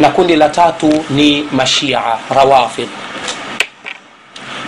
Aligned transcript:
na 0.00 0.08
kundi 0.10 0.36
la 0.36 0.48
tatu 0.48 1.04
ni 1.10 1.42
mashia 1.52 2.02
rawafid 2.30 2.88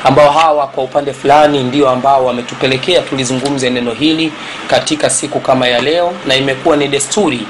ambao 0.05 0.31
hawa 0.31 0.67
kwa 0.67 0.85
upande 0.85 1.13
fulani 1.13 1.63
ndio 1.63 1.91
ambao 1.91 2.25
wametupelekea 2.27 3.03
tulizungumze 3.03 3.71
neno 3.71 3.91
hili 3.93 4.33
katika 4.69 5.11
siku 5.11 5.41
kama 5.41 5.69
ya 5.69 5.81
leo 5.81 6.13
na 6.27 6.37
imekuwa 6.37 6.77
ni 6.77 6.89
desturi 6.89 7.47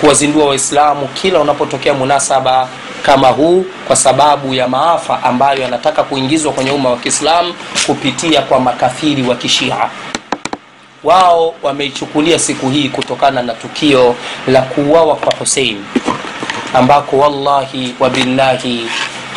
kuwazindua 0.00 0.44
waislamu 0.46 1.08
kila 1.08 1.40
unapotokea 1.40 1.94
munasaba 1.94 2.68
kama 3.02 3.28
huu 3.28 3.64
kwa 3.86 3.96
sababu 3.96 4.54
ya 4.54 4.68
maafa 4.68 5.22
ambayo 5.22 5.62
yanataka 5.62 6.02
kuingizwa 6.02 6.52
kwenye 6.52 6.70
umma 6.70 6.90
wa 6.90 6.96
kiislamu 6.96 7.54
kupitia 7.86 8.42
kwa 8.42 8.60
makafiri 8.60 9.22
wa 9.22 9.36
kishia. 9.36 9.76
Wao 11.04 11.54
wameichukulia 11.62 12.38
siku 12.38 12.70
hii 12.70 12.88
kutokana 12.88 13.42
na 13.42 13.54
tukio 13.54 14.14
la 14.46 14.62
kuuawa 14.62 15.16
kwa 15.16 15.34
husein 15.38 15.84
ambako 16.74 17.18
wallahi 17.18 17.94
wabillahi 18.00 18.86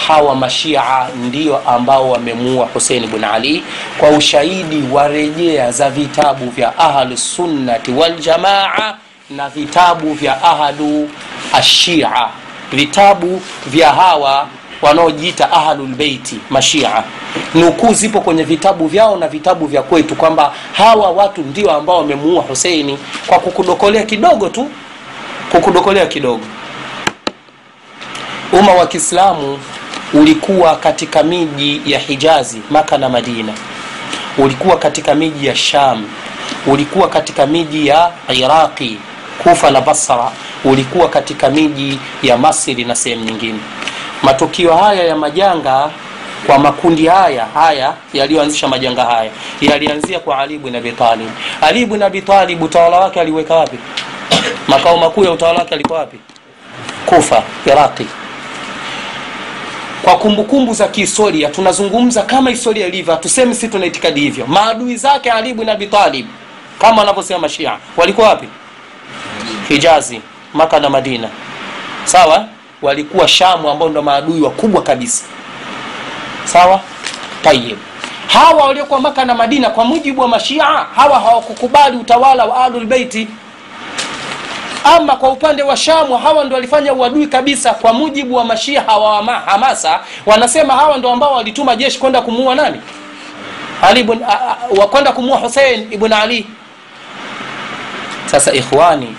hawa 0.08 0.36
mashia 0.36 0.84
ndio 1.16 1.58
ambao 1.70 2.10
wamemuua 2.10 2.66
husein 2.74 3.08
bn 3.08 3.24
ali 3.24 3.64
kwa 3.98 4.10
ushahidi 4.10 4.84
wa 4.92 5.08
rejea 5.08 5.72
za 5.72 5.90
vitabu 5.90 6.50
vya 6.50 6.78
ahlusunnati 6.80 7.92
waljamaa 7.92 8.94
na 9.30 9.50
vitabu 9.50 10.14
vya 10.14 10.44
ahlu 10.44 11.10
ashia. 11.54 12.12
Vitabu 12.72 13.42
vya 13.68 13.90
hawa 13.92 14.48
wanaojiita 14.82 15.52
ahlulbeiti 15.52 16.40
mashia. 16.50 17.04
Nukuu 17.56 17.94
zipo 17.94 18.22
kwenye 18.22 18.44
vitabu 18.44 18.88
vyao 18.88 19.18
na 19.18 19.28
vitabu 19.28 19.66
vya 19.68 19.82
kwetu 19.84 20.16
kwamba 20.16 20.54
hawa 20.74 21.12
watu 21.12 21.42
ndio 21.42 21.72
ambao 21.72 21.98
wamemuua 21.98 22.42
huseini 22.44 23.00
kwa 23.28 23.40
kukudokolea 23.40 24.04
kidogo 24.04 24.50
tu 24.50 24.70
kukudokolea 25.52 26.06
kidogo 26.06 26.44
umma 28.54 28.74
wa 28.74 28.88
kiislamu 28.88 29.60
ulikuwa 30.14 30.76
katika 30.76 31.24
miji 31.24 31.82
ya 31.86 32.00
hijazi 32.00 32.62
maka 32.70 32.98
na 32.98 33.10
madina. 33.10 33.54
Ulikuwa 34.38 34.78
katika 34.78 35.16
miji 35.16 35.46
ya 35.48 35.56
sham. 35.56 36.06
Ulikuwa 36.68 37.08
katika 37.10 37.46
miji 37.48 37.88
ya 37.88 38.12
iraqi 38.34 38.98
kufa 39.44 39.72
na 39.72 39.82
basra. 39.82 40.32
Ulikuwa 40.66 41.10
katika 41.10 41.50
miji 41.50 42.00
ya 42.24 42.38
masiri 42.38 42.84
na 42.86 42.96
sehemu 42.96 43.24
nyingine. 43.26 43.60
Matukio 44.24 44.76
haya 44.76 45.04
ya 45.04 45.16
majanga 45.16 45.90
kwa 46.46 46.60
makundi 46.60 47.08
haya 47.08 47.46
haya 47.54 47.94
yaliyoanzisha 48.14 48.68
majanga 48.68 49.06
haya 49.06 49.32
yalianzia 49.62 50.20
kwa 50.20 50.38
ali 50.40 50.58
bn 50.58 50.76
abitalib 50.76 51.30
ali 51.62 51.86
bn 51.86 52.02
abitalib 52.04 52.64
utawala 52.64 53.00
wake 53.00 53.22
aliweka 53.22 53.56
wapi? 53.56 53.78
Makao 54.68 54.98
makuu 54.98 55.24
ya 55.24 55.32
utawala 55.32 55.60
wake 55.60 55.76
alikuwa 55.76 56.00
wapi? 56.00 56.18
Kufa 57.06 57.44
iraqi 57.66 58.08
kwa 60.06 60.18
kumbukumbu 60.18 60.74
za 60.74 60.88
kihistoria 60.88 61.50
tunazungumza 61.50 62.22
kama 62.22 62.50
historia 62.50 62.88
ilivyo 62.88 63.14
hatusemi 63.14 63.56
si 63.56 63.68
tuna 63.68 63.86
itikadi 63.86 64.20
hivyo. 64.22 64.46
Maadui 64.48 64.96
zake 64.98 65.32
ali 65.32 65.54
bn 65.54 65.70
abitalib 65.70 66.26
kama 66.80 66.98
wanavyosema 66.98 67.50
shia 67.50 67.78
walikuwa 67.98 68.28
wapi? 68.30 68.48
Hijazi 69.68 70.22
maka 70.54 70.80
na 70.80 70.90
madina. 70.90 71.30
Sawa? 72.04 72.46
Walikuwa 72.82 73.28
shamu 73.28 73.70
ambao 73.70 73.90
ndo 73.90 74.02
maadui 74.02 74.42
wakubwa 74.42 74.82
kabisa. 74.84 75.26
Sawa? 76.46 76.80
Tayib 77.44 77.78
hawa 78.28 78.66
waliokuwa 78.66 79.00
maka 79.02 79.26
na 79.26 79.36
madina 79.36 79.70
kwa 79.70 79.86
mujibu 79.86 80.22
wa 80.22 80.28
mashia 80.28 80.64
hawa 80.96 81.20
hawakukubali 81.20 81.98
utawala 81.98 82.46
wa 82.46 82.64
ahlulbeiti 82.64 83.28
ama 84.86 85.16
kwa 85.16 85.30
upande 85.30 85.64
wa 85.64 85.78
shamu 85.78 86.18
hawa 86.18 86.44
ndo 86.44 86.56
walifanya 86.56 86.94
uadui 86.94 87.28
kabisa 87.28 87.74
kwa 87.74 87.94
mujibu 87.94 88.36
wa 88.36 88.44
mashia 88.46 88.82
hawa 88.82 89.14
wa 89.22 89.34
hamasa. 89.40 90.00
Wanasema 90.26 90.74
hawa 90.74 90.98
ndo 90.98 91.10
ambao 91.12 91.34
walituma 91.34 91.76
jeshi 91.76 92.00
kwenda 92.00 92.22
kumuua 92.22 92.56
nani? 92.56 92.82
Ali 93.82 94.00
ibn, 94.00 94.18
kwenda 94.92 95.12
kumuua 95.12 95.38
husein 95.38 95.88
ibn 95.94 96.14
ali. 96.14 96.48
Sasa 98.26 98.54
ikhwani 98.54 99.16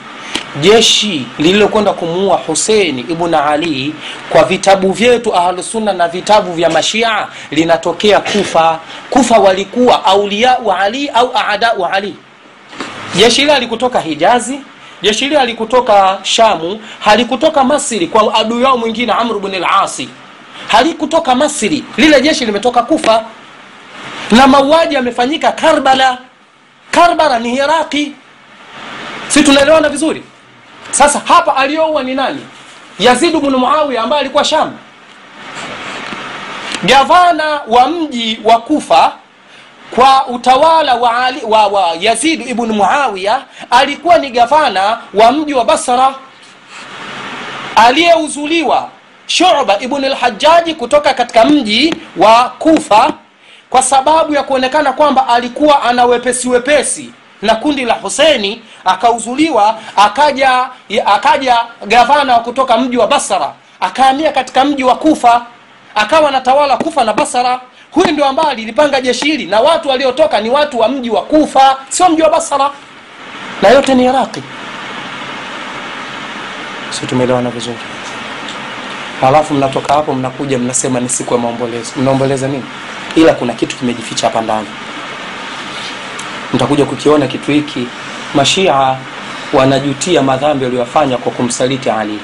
jeshi 0.61 1.27
lililokwenda 1.39 1.93
kumuua 1.93 2.37
husein 2.37 2.99
ibn 2.99 3.35
ali 3.35 3.95
kwa 4.31 4.45
vitabu 4.45 4.93
vyetu 4.93 5.35
ahlusunna 5.37 5.93
na 5.93 6.09
vitabu 6.09 6.53
vya 6.53 6.71
mashia 6.71 7.27
linatokea 7.51 8.21
kufa. 8.21 8.79
Kufa 9.11 9.39
walikuwa 9.39 10.05
aulia 10.05 10.57
ali 10.81 11.09
au 11.09 11.33
aada 11.37 11.73
wa 11.73 11.93
ali. 11.93 12.15
Jeshi 13.17 13.41
hili 13.41 13.53
alikutoka 13.53 14.01
hijazi 14.01 14.61
jeshi 15.03 15.25
hili 15.25 15.37
halikutoka 15.37 16.19
shamu 16.23 16.81
halikutoka 17.01 17.65
masri 17.65 18.07
kwa 18.07 18.35
adui 18.35 18.63
yao 18.63 18.77
mwingine 18.79 19.13
amru 19.13 19.41
bn 19.41 19.55
lasi 19.61 20.09
halikutoka 20.69 21.35
masri. 21.35 21.85
Lile 21.97 22.21
jeshi 22.21 22.47
limetoka 22.47 22.83
kufa. 22.83 23.25
Na 24.31 24.47
mauaji 24.47 24.95
yamefanyika 24.95 25.53
karbala. 25.53 26.19
Karbala 26.91 27.39
ni 27.39 27.55
iraqi. 27.57 28.13
Si 29.29 29.43
tunaelewana 29.43 29.89
vizuri? 29.89 30.23
Sasa 30.91 31.23
hapa 31.25 31.57
aliyoua 31.57 32.03
ni 32.03 32.15
nani? 32.15 32.41
Yazid 32.99 33.37
bnu 33.41 33.59
muawiya 33.59 34.03
ambaye 34.03 34.21
alikuwa 34.21 34.45
sham 34.45 34.73
gavana 36.85 37.61
wa 37.69 37.89
mji 37.89 38.41
wa 38.45 38.61
kufa 38.61 39.13
kwa 39.95 40.27
utawala 40.27 40.95
wa, 40.95 41.25
Ali, 41.25 41.41
wa, 41.45 41.67
wa 41.67 41.95
yazid 42.01 42.49
ibnu 42.51 42.75
muawiya 42.75 43.43
alikuwa 43.71 44.19
ni 44.19 44.31
gavana 44.31 44.99
wa 45.15 45.33
mji 45.33 45.55
wa 45.55 45.65
basra. 45.65 46.15
Aliyeuzuliwa 47.77 48.89
shuba 49.27 49.79
ibn 49.81 50.05
lhajaji 50.05 50.75
kutoka 50.75 51.15
katika 51.15 51.45
mji 51.45 51.95
wa 52.17 52.49
kufa 52.59 53.11
kwa 53.71 53.83
sababu 53.83 54.35
ya 54.35 54.43
kuonekana 54.43 54.93
kwamba 54.93 55.29
alikuwa 55.29 55.83
ana 55.83 56.05
wepesi 56.05 56.49
wepesi 56.49 57.11
na 57.43 57.55
kundi 57.55 57.85
la 57.85 57.95
huseni 57.95 58.63
akauzuliwa 58.85 59.79
akaja 59.97 60.69
akaja 61.07 61.57
gavana 61.87 62.39
kutoka 62.39 62.77
mji 62.79 62.97
wa 62.97 63.07
basra 63.07 63.53
akahamia 63.81 64.33
katika 64.33 64.65
mji 64.65 64.85
wa 64.85 64.95
kufa 64.97 65.47
akawa 65.95 66.29
anatawala 66.29 66.77
kufa 66.77 67.05
na 67.05 67.13
basra 67.13 67.61
huyu 67.97 68.13
ndio 68.13 68.25
ambaye 68.27 68.49
alilipanga 68.51 69.01
jeshi 69.01 69.25
hili 69.25 69.47
na 69.47 69.61
watu 69.61 69.89
waliotoka 69.89 70.41
ni 70.41 70.51
watu 70.51 70.79
wa 70.79 70.89
mji 70.89 71.11
wa 71.11 71.23
kufa 71.23 71.77
sio 71.89 72.09
mji 72.09 72.23
wa 72.23 72.31
basara 72.31 72.71
na 73.63 73.69
yote 73.69 73.95
ni 73.95 74.05
iraqi. 74.05 74.43
Si 76.91 77.07
tumeelewana 77.07 77.51
vizuri? 77.51 77.77
Halafu 79.21 79.55
mnatoka 79.55 79.95
hapo 79.95 80.15
mnakuja 80.15 80.59
mnasema 80.59 81.01
ni 81.01 81.09
siku 81.09 81.35
ya 81.35 81.41
maombolezo. 81.41 81.91
Mnaomboleza 81.97 82.49
nini? 82.49 82.65
Ila 83.15 83.35
kuna 83.35 83.53
kitu 83.53 83.77
kimejificha 83.77 84.27
hapa 84.27 84.41
ndani. 84.41 84.67
Mtakuja 86.55 86.85
kukiona 86.85 87.27
kitu 87.27 87.51
hiki. 87.53 87.87
Mashia 88.35 88.97
wanajutia 89.53 90.23
madhambi 90.23 90.65
waliyofanya 90.65 91.17
kwa 91.17 91.33
kumsaliti 91.33 91.91
ali. 91.91 92.19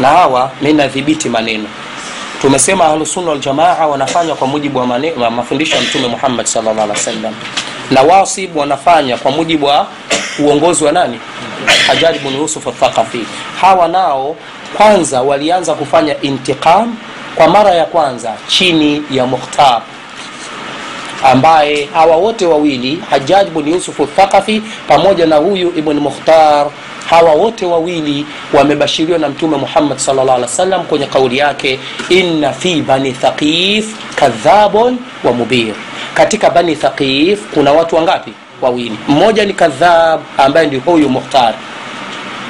Na 0.00 0.08
hawa 0.08 0.50
mi 0.62 0.72
nadhibiti 0.72 1.28
maneno 1.28 1.68
tumesema 2.40 2.84
ahlusunna 2.84 3.30
waljamaa 3.30 3.86
wanafanya 3.86 4.34
kwa 4.34 4.46
mujibu 4.46 4.78
wa, 4.78 4.84
wa 5.20 5.30
mafundisho 5.30 5.76
ya 5.76 5.82
mtume 5.82 6.08
muhammad 6.08 6.46
salllah 6.46 6.78
alih 6.78 6.90
wasallam. 6.90 7.34
Na 7.90 8.02
wasib 8.02 8.56
wanafanya 8.56 9.16
kwa 9.16 9.30
mujibu 9.30 9.66
wa 9.66 9.86
uongozi 10.38 10.84
wa 10.84 10.92
nani? 10.92 11.20
Hajari 11.86 12.18
bnu 12.18 12.38
yusuf 12.38 12.66
athaqafi 12.68 13.26
hawa 13.60 13.88
nao 13.88 14.36
kwanza 14.76 15.22
walianza 15.22 15.74
kufanya 15.74 16.20
intiqam 16.22 16.96
kwa 17.34 17.48
mara 17.48 17.70
ya 17.74 17.84
kwanza 17.84 18.32
chini 18.48 19.02
ya 19.10 19.26
mukhtar 19.26 19.82
ambaye 21.24 21.88
hawa 21.94 22.16
wote 22.16 22.46
wawili 22.46 23.02
hajaj 23.10 23.48
bnu 23.48 23.68
yusufu 23.70 24.06
thaqafi 24.06 24.62
pamoja 24.88 25.26
na 25.26 25.36
huyu 25.36 25.72
ibn 25.76 25.92
mukhtar 25.98 26.66
hawa 27.10 27.32
wote 27.32 27.66
wawili 27.66 28.26
wamebashiriwa 28.52 29.18
na 29.18 29.28
mtume 29.28 29.56
muhammad 29.56 29.98
salllah 29.98 30.84
kwenye 30.88 31.06
kauli 31.06 31.38
yake 31.38 31.78
inna 32.08 32.52
fi 32.52 32.82
bani 32.82 33.12
thaqif 33.12 33.86
kadhabun 34.14 34.98
wa 35.24 35.32
mubir 35.32 35.74
katika 36.14 36.50
bani 36.50 36.76
thaqif 36.76 37.40
kuna 37.54 37.72
watu 37.72 37.96
wangapi? 37.96 38.32
Wawili. 38.62 38.98
Mmoja 39.08 39.44
ni 39.44 39.52
kadhab 39.52 40.20
ambaye 40.38 40.66
ndi 40.66 40.76
huyu 40.76 41.08
mukhtar. 41.08 41.54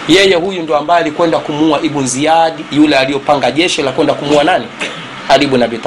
Yeye 0.08 0.34
huyu 0.34 0.62
ndo 0.62 0.76
ambaye 0.76 1.00
alikwenda 1.00 1.38
kumuua 1.38 1.80
ibn 1.82 2.06
ziyad 2.06 2.52
yule 2.72 2.96
aliyopanga 2.98 3.50
jeshi 3.50 3.82
la 3.82 3.92
kwenda 3.92 4.14
kumuua 4.14 4.44
nani? 4.44 4.66
Ali 5.28 5.46
bn 5.46 5.62
abi 5.62 5.80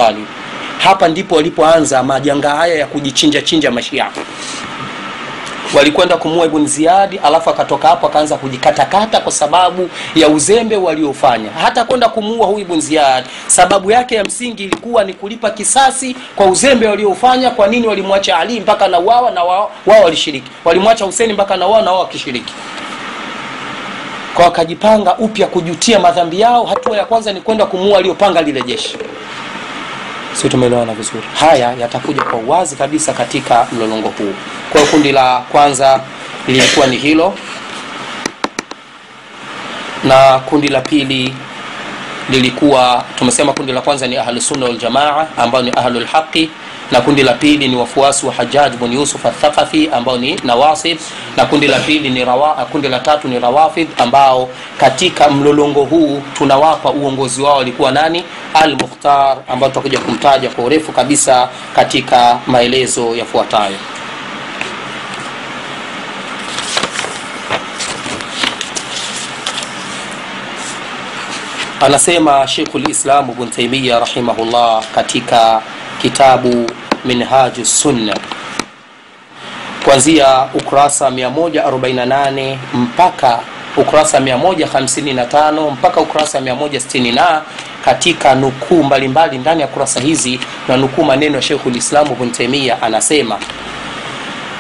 hapa 0.78 1.08
ndipo 1.08 1.36
walipoanza 1.36 2.04
majanga 2.04 2.50
haya 2.50 2.76
ya 2.76 2.88
kujichinja 2.88 3.42
chinja 3.42 3.72
mashia 3.72 4.08
walikwenda 5.74 6.18
kumua 6.18 6.46
ibn 6.46 6.66
ziadi 6.68 7.18
alafu 7.24 7.50
akatoka 7.50 7.88
hapo 7.88 8.08
akaanza 8.08 8.38
kujikatakata 8.38 9.20
kwa 9.20 9.32
sababu 9.32 9.90
ya 10.16 10.28
uzembe 10.30 10.76
waliofanya. 10.78 11.50
Hata 11.62 11.84
kwenda 11.86 12.10
kumuua 12.10 12.48
huyu 12.48 12.60
ibn 12.60 12.82
ziadi 12.82 13.28
sababu 13.48 13.92
yake 13.92 14.16
ya 14.16 14.24
msingi 14.24 14.64
ilikuwa 14.64 15.04
ni 15.04 15.14
kulipa 15.14 15.50
kisasi 15.50 16.16
kwa 16.36 16.46
uzembe 16.46 16.88
waliofanya 16.88 17.50
kwa 17.50 17.68
nini 17.68 17.88
walimwacha 17.88 18.38
ali 18.38 18.60
mpaka 18.60 18.88
na 18.88 19.00
wawa 19.00 19.32
na 19.32 19.44
wao, 19.44 19.72
walishiriki. 20.04 20.52
Walimwacha 20.66 21.06
huseni 21.06 21.34
mpaka 21.34 21.58
na 21.58 21.68
wao 21.68 21.82
na 21.82 21.92
wao 21.92 22.00
wakishiriki. 22.00 22.54
Kwa 24.36 24.46
wakajipanga 24.46 25.16
upya 25.18 25.48
kujutia 25.48 26.00
madhambi 26.00 26.40
yao 26.40 26.66
hatua 26.66 26.98
ya 26.98 27.06
kwanza 27.06 27.34
ni 27.34 27.42
kwenda 27.42 27.66
kumuua 27.66 27.98
aliyopanga 27.98 28.42
lile 28.42 28.62
jeshi 28.62 28.98
si 30.42 30.50
tumeelewana 30.50 30.94
vizuri. 30.94 31.24
Haya 31.40 31.74
yatakuja 31.74 32.22
kwa 32.24 32.40
uwazi 32.40 32.76
kabisa 32.76 33.14
katika 33.14 33.68
mlolongo 33.72 34.08
huu. 34.08 34.34
Kwa 34.72 34.82
kundi 34.82 35.12
la 35.12 35.38
kwanza 35.52 36.02
lilikuwa 36.48 36.88
ni 36.88 36.98
hilo. 36.98 37.36
Na 40.04 40.40
kundi 40.40 40.68
la 40.68 40.82
pili 40.82 41.34
lilikuwa 42.30 43.04
tumesema 43.16 43.54
kundi 43.54 43.72
la 43.74 43.82
kwanza 43.82 44.08
ni 44.08 44.18
ahlusunna 44.18 44.66
waljamaa 44.66 45.28
ambao 45.38 45.62
ni 45.62 45.70
ahlulhaqi 45.72 46.50
na 46.92 47.02
kundi 47.02 47.24
la 47.24 47.34
pili 47.34 47.68
ni 47.68 47.76
wafuasi 47.76 48.26
wa 48.26 48.34
hajaj 48.34 48.74
bn 48.76 48.94
yusuf 48.94 49.26
athaqafi 49.26 49.90
ambao 49.94 50.18
ni 50.18 50.36
nawasib. 50.44 50.98
Na 51.38 51.46
kundi 51.46 51.68
la 51.68 51.80
pili 51.80 52.10
ni 52.10 52.26
rawa, 52.26 52.54
kundi 52.72 52.88
la 52.88 53.00
tatu 53.00 53.28
ni 53.28 53.40
rawafidh 53.40 53.90
ambao 54.02 54.50
katika 54.78 55.30
mlolongo 55.30 55.84
huu 55.84 56.22
tunawapa 56.38 56.90
uongozi 56.92 57.42
wao 57.42 57.58
walikuwa 57.58 57.92
nani? 57.92 58.24
Al 58.54 58.76
mukhtar 58.76 59.38
ambao 59.48 59.70
tutakuja 59.70 60.00
kumtaja 60.00 60.50
kwa 60.50 60.64
urefu 60.64 60.92
kabisa 60.92 61.50
katika 61.76 62.40
maelezo 62.48 63.16
yafuatayo. 63.16 63.76
Anasema 71.82 72.48
shekhu 72.48 72.78
lislam 72.80 73.28
bn 73.36 73.48
taimia 73.50 74.00
rahimahullah 74.00 74.84
katika 74.96 75.62
kitabu 76.02 76.72
minhaju 77.06 77.66
sunna. 77.66 78.16
Kuanzia 79.86 80.48
ukurasa 80.54 81.10
148 81.10 82.58
mpaka 82.74 83.40
ukurasa 83.78 84.20
155 84.20 85.72
mpaka 85.72 86.02
ukurasa 86.02 86.40
160 86.40 87.14
na 87.16 87.42
katika 87.86 88.36
nukuu 88.36 88.84
mbalimbali 88.84 89.38
ndani 89.38 89.62
ya 89.62 89.68
kurasa 89.68 90.00
hizi 90.00 90.40
na 90.68 90.78
nukuu 90.78 91.04
maneno 91.04 91.36
ya 91.36 91.42
shekhu 91.42 91.70
lislamu 91.70 92.16
bn 92.16 92.72
anasema 92.82 93.40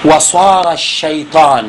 wasara 0.06 0.78
shaitan 0.78 1.66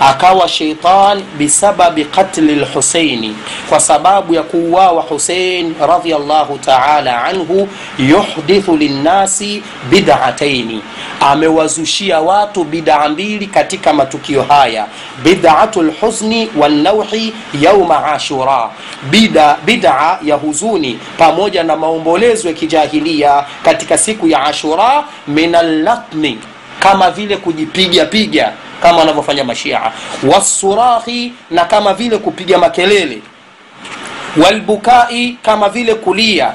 akawa 0.00 0.48
sheitan 0.48 1.22
bisababi 1.38 2.04
qatli 2.04 2.54
lhuseini 2.54 3.36
kwa 3.68 3.80
sababu 3.80 4.34
ya 4.34 4.42
kuuawa 4.42 5.02
husein 5.02 5.74
radiallahu 5.88 6.58
taala 6.58 7.24
anhu 7.24 7.68
yuhdithu 7.98 8.76
linnasi 8.76 9.62
bidataini 9.90 10.82
amewazushia 11.20 12.20
watu 12.20 12.64
bidaa 12.64 13.08
mbili 13.08 13.46
katika 13.46 13.92
matukio 13.92 14.42
haya. 14.42 14.86
Bidatu 15.22 15.82
lhuzni 15.82 16.50
wannauhi 16.56 17.32
yauma 17.60 18.04
ashura. 18.12 18.70
Bida 19.10 19.56
bidaa 19.64 20.18
ya 20.24 20.34
huzuni 20.36 20.98
pamoja 21.18 21.62
na 21.62 21.76
maombolezo 21.76 22.48
ya 22.48 22.54
kijahilia 22.54 23.44
katika 23.64 23.98
siku 23.98 24.28
ya 24.28 24.44
ashura 24.44 25.04
min 25.28 25.54
allatmi 25.54 26.38
kama 26.78 27.10
vile 27.10 27.36
kujipiga 27.36 28.04
piga 28.04 28.52
kama 28.82 28.98
wanavyofanya 28.98 29.44
mashia. 29.44 29.80
Wasurahi 30.22 31.32
na 31.50 31.64
kama 31.64 31.94
vile 31.94 32.18
kupiga 32.18 32.58
makelele. 32.58 33.22
Walbukai 34.36 35.38
kama 35.42 35.68
vile 35.68 35.94
kulia. 35.94 36.52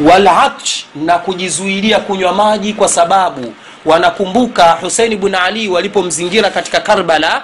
Walatsh 0.00 0.84
na 0.94 1.18
kujizuilia 1.18 1.98
kunywa 1.98 2.32
maji 2.32 2.72
kwa 2.72 2.88
sababu. 2.88 3.54
Wanakumbuka 3.84 4.72
husein 4.80 5.16
bn 5.16 5.34
ali 5.34 5.68
walipomzingira 5.68 6.50
katika 6.50 6.80
karbala. 6.80 7.42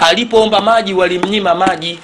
Alipoomba 0.00 0.60
maji 0.60 0.94
walimnyima 0.94 1.54
maji. 1.54 1.98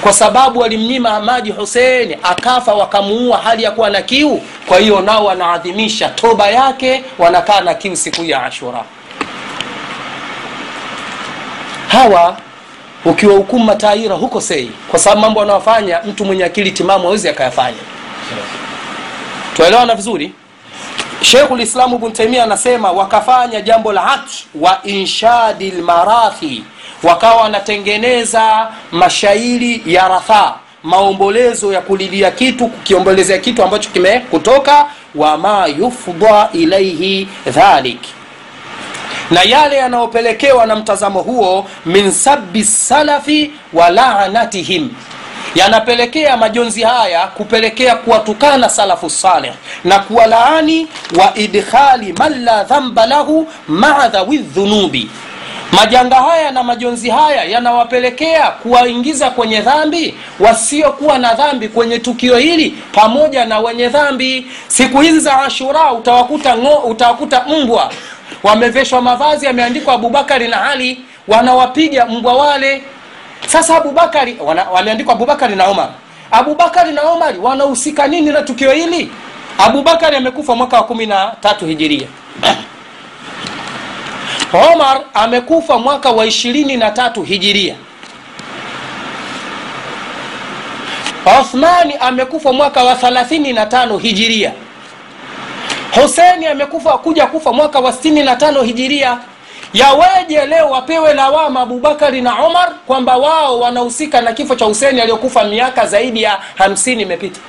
Kwa 0.00 0.12
sababu 0.12 0.60
walimnyima 0.60 1.20
maji 1.20 1.50
husein 1.50 2.16
akafa 2.22 2.74
wakamuua 2.74 3.38
hali 3.38 3.62
ya 3.62 3.70
kuwa 3.70 3.90
na 3.90 4.02
kiu. 4.02 4.42
Kwa 4.66 4.78
hiyo 4.78 5.00
nao 5.00 5.24
wanaadhimisha 5.24 6.08
toba 6.08 6.48
yake 6.50 7.04
wanakaa 7.18 7.60
na 7.60 7.74
kiu 7.74 7.96
siku 7.96 8.24
ya 8.24 8.42
ashura 8.44 8.84
hawa 11.92 12.36
ukiwahukumu 13.04 13.64
mataira 13.64 14.14
huko 14.14 14.40
sei. 14.40 14.70
Kwa 14.90 14.98
sababu 14.98 15.20
mambo 15.20 15.42
anayofanya 15.42 16.00
mtu 16.06 16.24
mwenye 16.24 16.44
akili 16.44 16.70
timamu 16.70 17.08
awezi 17.08 17.28
akayafanya. 17.28 17.78
Tuelewana 19.56 19.94
vizuri? 19.94 20.32
Shekhu 21.22 21.56
lislamu 21.56 21.98
bn 21.98 22.12
taimia 22.12 22.44
anasema 22.44 22.92
wakafanya 22.92 23.60
jambo 23.60 23.92
la 23.92 24.00
haki 24.00 24.46
wa 24.54 24.78
inshadi 24.84 25.70
lmarathi 25.70 26.64
wakawa 27.02 27.42
wanatengeneza 27.42 28.68
mashairi 28.92 29.82
ya 29.86 30.08
rathaa 30.08 30.54
maombolezo 30.82 31.72
ya 31.72 31.80
kulilia 31.80 32.30
kitu 32.30 32.68
kukiombolezea 32.68 33.38
kitu 33.38 33.62
ambacho 33.62 33.90
kimekutoka 33.90 34.86
wama 35.14 35.66
yufda 35.66 36.48
ilaihi 36.52 37.28
dhalik 37.46 38.00
na 39.32 39.42
yale 39.42 39.76
yanayopelekewa 39.76 40.66
na 40.66 40.76
mtazamo 40.76 41.20
huo 41.22 41.66
min 41.86 42.10
sabi 42.12 42.64
salafi 42.64 43.50
wa 43.72 43.90
laanatihim 43.90 44.88
yanapelekea 45.54 46.36
majonzi 46.36 46.82
haya 46.82 47.26
kupelekea 47.26 47.96
kuwatukana 47.96 48.68
salafu 48.68 49.10
saleh 49.10 49.52
na 49.84 49.98
kuwalaani 49.98 50.88
wa 51.18 51.34
idkhali 51.38 52.12
man 52.12 52.44
la 52.44 52.64
dhamba 52.64 53.06
lahu 53.06 53.48
maa 53.68 54.08
dhawi 54.08 54.38
dhunubi. 54.38 55.10
Majanga 55.72 56.16
haya 56.16 56.50
na 56.50 56.62
majonzi 56.62 57.10
haya 57.10 57.44
yanawapelekea 57.44 58.50
kuwaingiza 58.50 59.30
kwenye 59.30 59.60
dhambi 59.60 60.14
wasiokuwa 60.40 61.18
na 61.18 61.34
dhambi 61.34 61.68
kwenye 61.68 61.98
tukio 61.98 62.36
hili 62.36 62.70
pamoja 62.92 63.44
na 63.44 63.58
wenye 63.58 63.88
dhambi. 63.88 64.46
Siku 64.68 65.00
hizi 65.00 65.20
za 65.20 65.40
ashura 65.40 65.92
utawakuta 65.92 66.56
utawakuta 66.84 67.44
mbwa 67.44 67.92
wameveshwa 68.42 69.02
mavazi 69.02 69.46
yameandikwa 69.46 69.94
abubakari 69.94 70.48
na 70.48 70.70
ali 70.70 71.00
wanawapiga 71.28 72.06
mbwa 72.06 72.32
wale. 72.34 72.82
Sasa 73.46 73.76
abubakari 73.76 74.36
wameandikwa 74.72 75.14
abubakari 75.14 75.56
na 75.56 75.66
omar. 75.66 75.88
Abubakari 76.30 76.92
na 76.92 77.02
omar 77.02 77.34
wanahusika 77.42 78.08
nini 78.08 78.30
na 78.30 78.42
tukio 78.42 78.72
hili? 78.72 79.10
Abubakari 79.58 80.16
amekufa 80.16 80.56
mwaka 80.56 80.76
wa 80.76 80.82
kumi 80.84 81.06
na 81.06 81.32
tatu 81.40 81.66
hijiria. 81.66 82.06
Omar 84.72 85.00
amekufa 85.14 85.78
mwaka 85.78 86.10
wa 86.10 86.26
ishirini 86.26 86.76
na 86.76 86.90
tatu 86.90 87.22
hijiria. 87.22 87.74
Othmani 91.40 91.94
amekufa 92.00 92.52
mwaka 92.52 92.84
wa 92.84 92.94
thalathini 92.94 93.52
na 93.52 93.66
tano 93.66 93.98
hijiria 93.98 94.52
huseni 95.94 96.46
amekufa 96.46 96.98
kuja 96.98 97.26
kufa 97.26 97.52
mwaka 97.52 97.80
wa 97.80 97.92
sitini 97.92 98.22
na 98.22 98.36
tano 98.36 98.62
hijiria. 98.62 99.18
Yaweje 99.72 100.46
leo 100.46 100.70
wapewe 100.70 101.14
lawama 101.14 101.60
abubakari 101.60 102.20
na 102.20 102.34
omar 102.34 102.72
kwamba 102.86 103.16
wao 103.16 103.60
wanahusika 103.60 104.20
na 104.20 104.32
kifo 104.32 104.54
cha 104.54 104.64
huseni 104.64 105.00
aliyokufa 105.00 105.44
miaka 105.44 105.86
zaidi 105.86 106.22
ya 106.22 106.38
hamsini 106.54 107.02
imepita? 107.02 107.40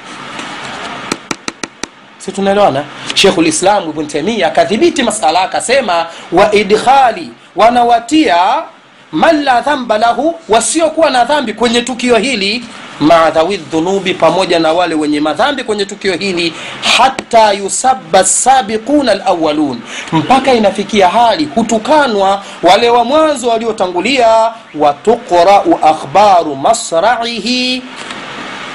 Si 2.18 2.32
tunaelewana? 2.32 2.84
Shekhulislamu 3.16 3.90
ibn 3.90 4.08
taimia 4.08 4.48
akadhibiti 4.48 5.04
masala 5.04 5.42
akasema 5.42 6.06
wa 6.32 6.56
idkhali 6.56 7.30
wanawatia 7.56 8.38
man 9.12 9.44
la 9.44 9.62
dhamba 9.62 9.98
lahu 9.98 10.40
wasiokuwa 10.50 11.10
na 11.10 11.26
dhambi 11.26 11.54
kwenye 11.54 11.82
tukio 11.82 12.18
hili 12.18 12.66
maa 13.00 13.30
dhawi 13.32 13.58
dhunubi 13.58 14.14
pamoja 14.14 14.60
na 14.60 14.74
wale 14.74 14.96
wenye 14.96 15.20
madhambi 15.20 15.64
kwenye 15.64 15.86
tukio 15.86 16.14
hili 16.16 16.54
hata 16.98 17.52
yusaba 17.54 18.24
sabiquna 18.24 19.14
lawalun 19.16 19.82
mpaka 20.12 20.54
inafikia 20.54 21.10
hali 21.10 21.46
hutukanwa 21.56 22.44
wale 22.64 22.90
wa 22.90 23.04
mwanzo 23.06 23.48
waliotangulia 23.50 24.52
watuqrau 24.76 25.80
akhbaru 25.84 26.56
masraihi. 26.56 27.84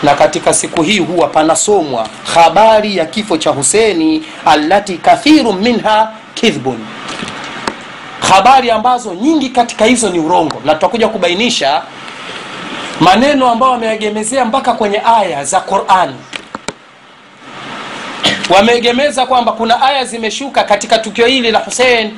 Na 0.02 0.14
katika 0.14 0.54
siku 0.54 0.82
hii 0.82 0.98
huwa 0.98 1.28
panasomwa 1.28 2.08
habari 2.34 2.96
ya 2.96 3.06
kifo 3.06 3.36
cha 3.38 3.50
huseni 3.50 4.24
allati 4.46 4.98
kathiru 4.98 5.52
minha 5.52 6.08
kidhbun. 6.34 6.78
Habari 8.20 8.70
ambazo 8.70 9.14
nyingi 9.14 9.48
katika 9.48 9.84
hizo 9.84 10.10
ni 10.10 10.18
urongo 10.18 10.62
na 10.64 10.74
tutakuja 10.74 11.08
kubainisha 11.08 11.82
maneno 13.00 13.50
ambayo 13.50 13.72
wameegemezea 13.72 14.44
mpaka 14.44 14.72
kwenye 14.72 15.02
aya 15.20 15.44
za 15.44 15.60
qurani 15.60 16.16
wameegemeza 18.50 19.26
kwamba 19.26 19.52
kuna 19.52 19.82
aya 19.82 20.04
zimeshuka 20.04 20.64
katika 20.64 20.98
tukio 20.98 21.26
hili 21.26 21.50
la 21.50 21.58
husein 21.58 22.16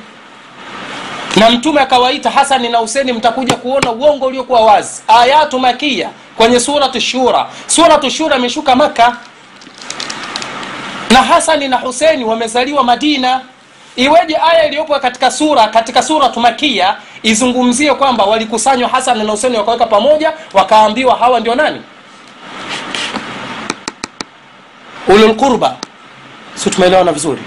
na 1.35 1.49
mtume 1.49 1.81
akawaita 1.81 2.29
hasani 2.29 2.69
na 2.69 2.77
huseni 2.77 3.13
mtakuja 3.13 3.55
kuona 3.55 3.91
uongo 3.91 4.25
uliokuwa 4.25 4.61
wazi. 4.61 5.01
Ayatu 5.07 5.59
makia 5.59 6.09
kwenye 6.37 6.59
suratu 6.59 7.01
shura. 7.01 7.47
Suratu 7.67 8.09
shura 8.09 8.37
imeshuka 8.37 8.75
maka 8.75 9.15
na 11.09 11.21
hasani 11.21 11.67
na 11.67 11.77
huseni 11.77 12.23
wamezaliwa 12.23 12.83
madina 12.83 13.41
iweje 13.95 14.37
aya 14.51 14.65
iliyopo 14.67 14.99
katika 14.99 15.31
sura 15.31 15.67
katika 15.67 16.03
sura 16.03 16.29
tumakia 16.29 16.95
izungumzie 17.23 17.93
kwamba 17.93 18.25
walikusanywa 18.25 18.89
hasan 18.89 19.17
na 19.25 19.31
huseni 19.31 19.57
wakaweka 19.57 19.85
pamoja 19.85 20.33
wakaambiwa 20.53 21.15
hawa 21.15 21.39
ndio 21.39 21.55
nani? 21.55 21.81
Ululqurba 25.07 25.75
si 26.55 26.69
tumeelewana 26.69 27.11
vizuri? 27.11 27.41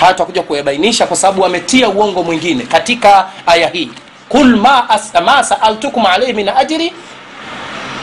Haya 0.00 0.12
tutakuja 0.12 0.42
kuyabainisha 0.42 1.06
kwa 1.06 1.16
sababu 1.16 1.42
wametia 1.42 1.88
uongo 1.88 2.22
mwingine 2.22 2.64
katika 2.64 3.26
aya 3.46 3.68
hii. 3.68 3.90
Kul 4.28 4.56
ma, 4.56 4.90
as, 4.90 5.14
ma 5.24 5.44
saaltukum 5.44 6.06
alaihi 6.06 6.32
min 6.32 6.48
ajri 6.48 6.92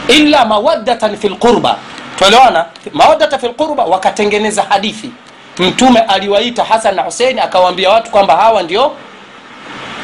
illa 0.07 0.45
mawaddatan 0.45 1.17
fi 1.17 1.29
lqurba 1.29 1.77
tuelewana? 2.17 2.65
Mawaddata 2.93 3.39
fi 3.39 3.48
lqurba 3.48 3.83
wakatengeneza 3.86 4.63
hadithi 4.69 5.12
mtume 5.60 6.00
aliwaita 6.00 6.63
hasan 6.63 6.96
na 6.96 7.01
husein 7.01 7.39
akawaambia 7.39 7.89
watu 7.89 8.12
kwamba 8.12 8.36
hawa 8.36 8.63
ndio 8.63 8.91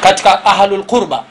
katika 0.00 0.44
ahlulqurba 0.44 1.22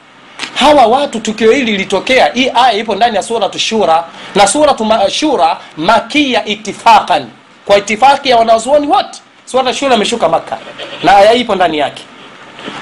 hawa 0.56 0.86
watu 0.86 1.20
tukio 1.20 1.52
hili 1.52 1.72
lilitokea 1.72 2.32
hii 2.34 2.52
aya 2.56 2.74
ipo 2.74 2.96
ndani 2.96 3.16
ya 3.16 3.24
suratu 3.24 3.60
shura 3.60 4.04
na 4.36 4.48
suratu 4.48 4.88
shura 5.10 5.58
makia 5.78 6.46
itifaqan 6.46 7.28
kwa 7.66 7.78
itifaki 7.78 8.30
ya 8.30 8.38
wanazuoni 8.38 8.88
wote. 8.88 9.20
Suratu 9.46 9.74
shura 9.74 9.96
imeshuka 9.96 10.30
makka 10.30 10.58
na 11.04 11.16
aya 11.18 11.32
hii 11.32 11.42
ipo 11.42 11.56
ndani 11.56 11.78
yake. 11.78 12.04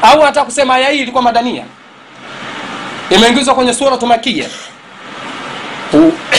Au 0.02 0.20
nataka 0.20 0.46
kusema 0.46 0.76
aya 0.76 0.90
hii 0.90 1.00
ilikuwa 1.02 1.24
madania? 1.24 1.64
Imeingizwa 3.10 3.56
kwenye 3.56 3.74
suratu 3.74 4.08
makia 4.08 4.46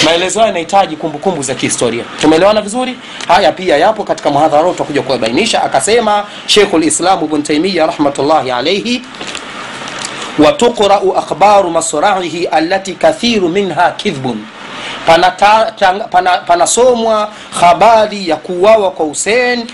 maelezo 0.07 0.39
hayo 0.41 0.47
yanahitaji 0.47 0.97
kumbukumbu 0.97 1.43
za 1.43 1.55
kihistoria. 1.55 2.05
Tumeelewana 2.21 2.61
vizuri? 2.61 2.99
Haya 3.29 3.53
pia 3.53 3.77
yapo 3.77 4.05
katika 4.05 4.31
muhadhara 4.31 4.69
tutakuja 4.69 5.03
kuyabainisha. 5.03 5.63
Akasema 5.63 6.25
shekhu 6.47 6.79
lislamu 6.79 7.27
bn 7.27 7.43
taimia 7.43 7.87
rahmatullahi 7.87 8.51
alaihi 8.51 9.03
watuqrau 10.39 11.17
akhbaru 11.19 11.71
masraihi 11.71 12.47
allati 12.47 12.95
kathiru 12.95 13.49
minha 13.49 13.91
kidhbun. 13.91 14.45
Panasomwa 15.07 16.09
pana, 16.11 16.39
pana 16.39 17.29
habari 17.61 18.29
ya 18.29 18.37
kuuawa 18.37 18.91
kwa 18.91 19.07
husein 19.07 19.67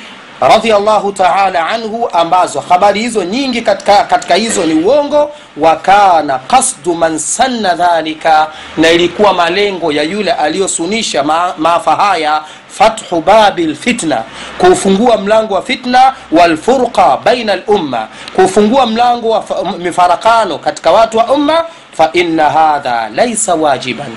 radhiallahu 0.49 1.13
taala 1.13 1.67
anhu 1.69 2.09
ambazo 2.13 2.61
habari 2.61 3.01
hizo 3.01 3.25
nyingi 3.25 3.63
katika, 3.63 4.05
katika 4.05 4.35
hizo 4.35 4.65
ni 4.65 4.75
uongo. 4.85 5.31
Wa 5.57 5.77
kana 5.77 6.39
kasdu 6.39 6.95
man 6.95 7.19
sanna 7.19 7.75
dhalika 7.75 8.47
na 8.77 8.91
ilikuwa 8.91 9.33
malengo 9.33 9.93
ya 9.93 10.03
yule 10.03 10.33
aliyosunisha 10.33 11.23
ma, 11.23 11.55
maafa 11.59 11.97
haya 11.97 12.43
fathu 12.69 13.21
babi 13.21 13.67
lfitna 13.67 14.23
kuufungua 14.59 15.17
mlango 15.17 15.55
wa 15.55 15.63
fitna 15.63 16.15
walfurqa 16.33 17.17
baina 17.25 17.57
lumma 17.57 18.09
kuufungua 18.35 18.87
mlango 18.87 19.31
wa 19.31 19.45
mifarakano 19.79 20.59
katika 20.59 20.91
watu 20.91 21.19
wa 21.19 21.25
umma. 21.27 21.65
Faina 21.97 22.51
hadha 22.51 23.09
laisa 23.15 23.55
wajiban. 23.55 24.17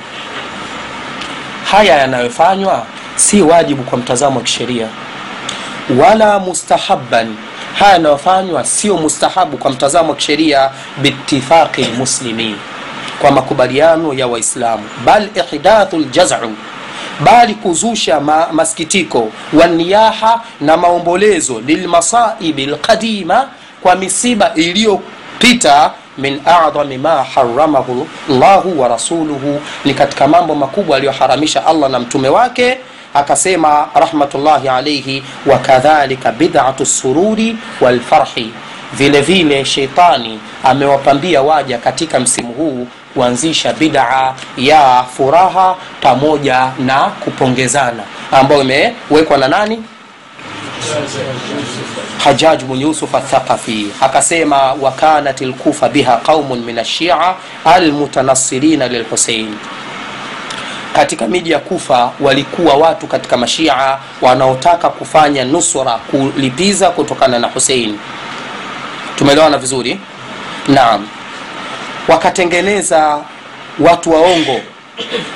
Haya 1.72 1.98
yanayofanywa 1.98 2.86
si 3.16 3.42
wajibu 3.42 3.84
kwa 3.84 3.98
mtazamo 3.98 4.38
wa 4.38 4.44
kisheria 4.44 4.88
wala 5.90 6.40
mustahaban 6.40 7.36
haya 7.80 7.94
yanayofanywa 7.94 8.64
sio 8.66 8.98
mustahabu 8.98 9.58
kwa 9.58 9.72
mtazamo 9.72 10.10
wa 10.10 10.16
kisheria 10.16 10.70
bitifaqi 11.02 11.84
lmuslimin 11.84 12.56
kwa 13.22 13.32
makubaliano 13.32 14.14
ya 14.14 14.28
waislamu. 14.28 14.84
Bal 15.06 15.30
ihdathu 15.54 15.98
ljazu 15.98 16.36
bali 17.20 17.54
kuzusha 17.56 18.20
ma, 18.20 18.48
masikitiko 18.52 19.32
waniyaha 19.54 20.42
na 20.62 20.78
maombolezo 20.78 21.60
lilmasaibi 21.60 22.66
lqadima 22.66 23.48
kwa 23.82 23.96
misiba 23.96 24.52
iliyopita 24.56 25.92
min 26.18 26.42
adhami 26.46 26.98
ma 26.98 27.24
haramahu 27.24 28.08
llahu 28.30 28.82
wa 28.82 28.88
rasuluhu. 28.88 29.62
Ni 29.86 29.94
katika 29.94 30.28
mambo 30.28 30.56
makubwa 30.56 30.98
aliyoharamisha 30.98 31.66
allah 31.66 31.90
na 31.90 32.00
mtume 32.00 32.30
wake 32.30 32.78
akasema 33.16 33.88
rahmatullahi 33.96 34.70
alaihi 34.70 35.24
wakadhalika 35.46 36.32
bidatu 36.32 36.86
sururi 36.86 37.58
walfarhi 37.82 38.52
vile 38.94 39.22
vile 39.22 39.66
sheitani 39.66 40.40
amewapambia 40.64 41.42
waja 41.42 41.78
katika 41.78 42.20
msimu 42.20 42.54
huu 42.54 42.88
kuanzisha 43.14 43.74
bidaa 43.74 44.34
ya 44.58 45.06
furaha 45.18 45.76
pamoja 46.02 46.72
na 46.80 47.00
kupongezana 47.00 48.04
ambayo 48.32 48.62
imewekwa 48.62 49.38
na 49.38 49.48
nani? 49.48 49.84
Hajaj 52.24 52.64
bn 52.64 52.82
yusuf 52.82 53.16
athaqafi 53.16 53.88
akasema 54.02 54.74
wakanat 54.74 55.42
lkufa 55.42 55.90
biha 55.90 56.18
qaumun 56.18 56.60
min 56.60 56.80
alshia 56.80 57.34
almutanasirina 57.66 58.88
lilhusein 58.88 59.56
katika 60.96 61.28
miji 61.28 61.52
ya 61.52 61.60
kufa 61.60 62.12
walikuwa 62.20 62.74
watu 62.74 63.08
katika 63.08 63.38
mashia 63.38 63.98
wanaotaka 64.22 64.90
kufanya 64.90 65.46
nusra 65.46 65.92
kulipiza 66.12 66.90
kutokana 66.90 67.40
na 67.40 67.48
husein 67.48 67.98
tumeelewana 69.16 69.58
vizuri? 69.58 70.00
Naam. 70.68 71.08
Wakatengeneza 72.08 73.20
watu 73.80 74.12
waongo 74.12 74.60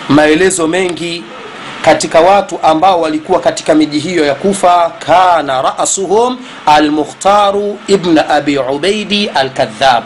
maelezo 0.09 0.67
mengi 0.67 1.23
katika 1.81 2.19
watu 2.19 2.59
ambao 2.63 3.01
walikuwa 3.01 3.39
katika 3.39 3.75
miji 3.75 3.99
hiyo 3.99 4.25
ya 4.25 4.35
kufa. 4.35 4.91
Kana 4.99 5.61
rasuhum 5.61 6.37
almukhtaru 6.65 7.79
ibn 7.87 8.17
abi 8.29 8.57
ubaidi 8.57 9.27
alkadhab 9.29 10.03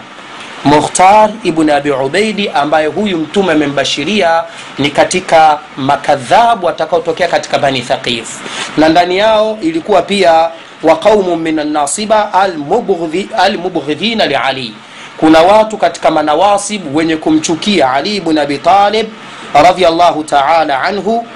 mukhtar 0.63 1.29
ibn 1.43 1.69
abi 1.69 1.91
ubaidi 1.91 2.49
ambaye 2.49 2.87
huyu 2.87 3.17
mtume 3.17 3.51
amembashiria 3.53 4.43
ni 4.77 4.89
katika 4.89 5.59
makadhabu 5.77 6.65
watakaotokea 6.65 7.27
katika 7.27 7.59
bani 7.59 7.81
thaqif. 7.81 8.39
Na 8.77 8.89
ndani 8.89 9.17
yao 9.17 9.57
ilikuwa 9.61 10.01
pia 10.01 10.49
wa 10.83 10.95
qaumu 10.95 11.35
min 11.35 11.59
annasiba 11.59 12.33
almubghidhina 13.37 14.25
liali 14.25 14.73
kuna 15.17 15.39
watu 15.41 15.77
katika 15.77 16.11
manawasib 16.11 16.95
wenye 16.95 17.17
kumchukia 17.17 17.91
ali 17.93 18.15
ibn 18.15 18.37
abi 18.37 18.57
talib 18.57 19.07
radiallahu 19.53 20.23
taala 20.23 20.81
anhu 20.81 21.27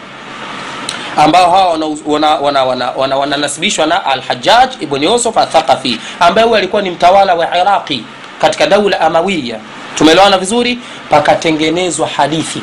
ambao 1.18 1.52
hawa 1.52 1.68
wananasibishwa 1.70 2.40
wana, 2.40 2.64
wana, 2.64 2.92
wana, 2.92 3.18
wana 3.18 3.38
na 3.86 4.06
alhajaj 4.06 4.70
ibn 4.80 5.04
yusuf 5.04 5.38
athaqafi 5.38 6.00
ambaye 6.20 6.48
huyu 6.48 6.58
alikuwa 6.58 6.82
ni 6.82 6.90
mtawala 6.92 7.36
wa 7.36 7.58
iraqi 7.58 8.04
katika 8.42 8.68
daula 8.68 9.02
amawiya 9.02 9.60
tumeelewana 9.96 10.38
vizuri? 10.38 10.80
Pakatengenezwa 11.10 12.08
hadithi. 12.08 12.62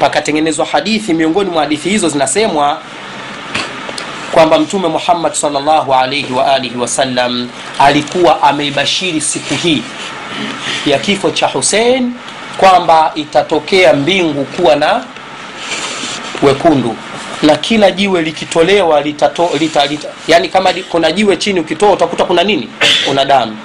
Pakatengenezwa 0.00 0.66
hadithi 0.66 1.14
miongoni 1.14 1.50
mwa 1.50 1.62
hadithi 1.62 1.88
hizo 1.88 2.08
zinasemwa 2.08 2.78
kwamba 4.32 4.58
mtume 4.58 4.88
muhammad 4.88 5.32
salllahu 5.32 5.94
alaihi 5.94 6.32
waalihi 6.32 6.76
wasallam 6.78 7.48
alikuwa 7.78 8.42
ameibashiri 8.42 9.20
siku 9.20 9.54
hii 9.54 9.82
ya 10.86 10.98
kifo 10.98 11.30
cha 11.30 11.46
husein 11.46 12.12
kwamba 12.58 13.12
itatokea 13.14 13.92
mbingu 13.94 14.44
kuwa 14.44 14.76
na 14.76 15.04
wekundu 16.42 16.96
na 17.42 17.56
kila 17.56 17.90
jiwe 17.90 18.22
likitolewa 18.22 19.00
litato, 19.00 19.50
lita, 19.60 19.86
lita, 19.86 20.08
yani 20.28 20.48
kama 20.48 20.72
kuna 20.88 21.12
jiwe 21.12 21.36
chini 21.36 21.60
ukitoa 21.60 21.92
utakuta 21.92 22.24
kuna 22.24 22.44
nini? 22.44 22.68
Kuna 23.08 23.24
damu 23.24 23.56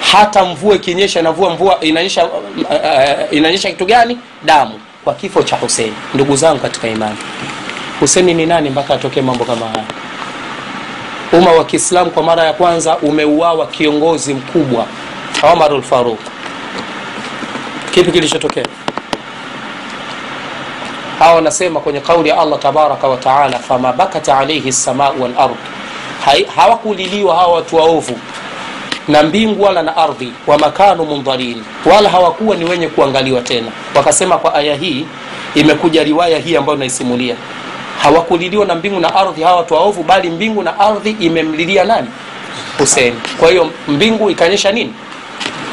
hata 0.00 0.44
mvua 0.44 0.74
ikinyesha 0.76 1.20
inavua 1.20 1.50
mvua 1.50 1.80
inanyesha 1.80 2.24
uh, 2.24 2.32
uh, 2.32 3.32
inanyesha 3.32 3.70
kitu 3.70 3.86
gani? 3.86 4.18
Damu. 4.44 4.80
Kwa 5.04 5.14
kifo 5.14 5.42
cha 5.42 5.56
huseni 5.56 5.92
ndugu 6.14 6.36
zangu 6.36 6.58
katika 6.60 6.88
imani. 6.88 7.16
Huseni 8.00 8.34
ni 8.34 8.46
nani 8.46 8.70
mpaka 8.70 8.94
atokee 8.94 9.20
mambo 9.22 9.44
kama 9.44 9.66
haya? 9.68 9.84
Umma 11.32 11.50
wa 11.52 11.64
kiislamu 11.64 12.10
kwa 12.10 12.22
mara 12.22 12.44
ya 12.44 12.52
kwanza 12.52 12.96
umeuawa 12.98 13.66
kiongozi 13.66 14.34
mkubwa 14.34 14.86
omar 15.52 15.72
lfaruq 15.72 16.18
kipi 17.94 18.12
kilichotokea? 18.12 18.64
Hawa 21.18 21.34
wanasema 21.34 21.80
kwenye 21.80 22.00
kauli 22.00 22.28
ya 22.28 22.38
allah 22.38 22.58
tabaraka 22.58 23.08
wataala 23.08 23.58
fama 23.58 23.92
bakat 23.92 24.28
alaihi 24.28 24.68
lsamau 24.68 25.22
walard. 25.22 25.54
Hawakuliliwa 26.56 27.36
hawa 27.36 27.54
watu 27.54 27.76
waovu 27.76 28.18
na 29.08 29.22
mbingu 29.22 29.62
wala 29.62 29.82
na 29.82 29.96
ardhi 29.96 30.32
wa 30.46 30.58
makanu 30.58 31.04
mundharin 31.04 31.62
wala 31.94 32.08
hawakuwa 32.08 32.56
ni 32.56 32.64
wenye 32.64 32.88
kuangaliwa 32.88 33.40
tena. 33.40 33.66
Wakasema 33.94 34.38
kwa 34.38 34.54
aya 34.54 34.74
hii 34.74 35.06
imekuja 35.54 36.04
riwaya 36.04 36.38
hii 36.38 36.56
ambayo 36.56 36.78
naisimulia. 36.78 37.36
Hawakuliliwa 38.02 38.66
na 38.66 38.74
mbingu 38.74 39.00
na 39.00 39.14
ardhi 39.14 39.42
hawa 39.42 39.56
watu 39.56 39.74
waovu 39.74 40.02
bali 40.02 40.30
mbingu 40.30 40.62
na 40.62 40.80
ardhi 40.80 41.10
imemlilia 41.20 41.84
nani? 41.84 42.08
Husein 42.78 43.14
kwa 43.40 43.50
hiyo 43.50 43.70
mbingu 43.88 44.30
ikaonyesha 44.30 44.72
nini? 44.72 44.92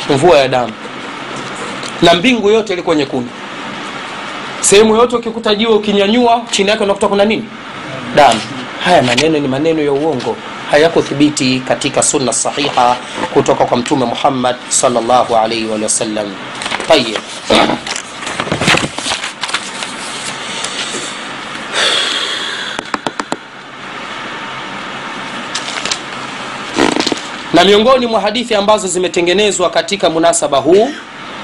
Mvua 0.10 0.38
ya 0.40 0.48
damu. 0.48 0.74
Na 2.02 2.13
mbingu 2.13 2.50
yote 2.50 2.74
ilikuwa 2.74 2.96
nyekundu. 2.96 3.30
Sehemu 4.62 4.96
yote 4.96 5.16
ukikuta 5.16 5.56
jiwe 5.56 5.74
ukinyanyua 5.74 6.42
chini 6.52 6.70
yake 6.70 6.84
unakuta 6.84 7.08
kuna 7.08 7.25
nini? 7.25 7.44
Damu. 8.16 8.40
Haya 8.86 9.02
maneno 9.04 9.40
ni 9.40 9.48
maneno 9.48 9.82
ya 9.82 9.92
uongo 9.92 10.36
hayakuthibiti 10.74 11.60
katika 11.68 12.03
sunna 12.03 12.34
sahiha 12.34 12.96
kutoka 13.34 13.65
kwa 13.65 13.77
mtume 13.77 14.06
muhammad 14.06 14.56
salllahu 14.70 15.36
alaihi 15.36 15.65
wa 15.65 15.89
sallam. 15.89 16.36
Tayib 16.88 17.18
na 27.53 27.63
miongoni 27.65 28.06
mwa 28.08 28.22
hadithi 28.22 28.56
ambazo 28.56 28.88
zimetengenezwa 28.88 29.70
katika 29.70 30.10
munasaba 30.10 30.58
huu 30.58 30.89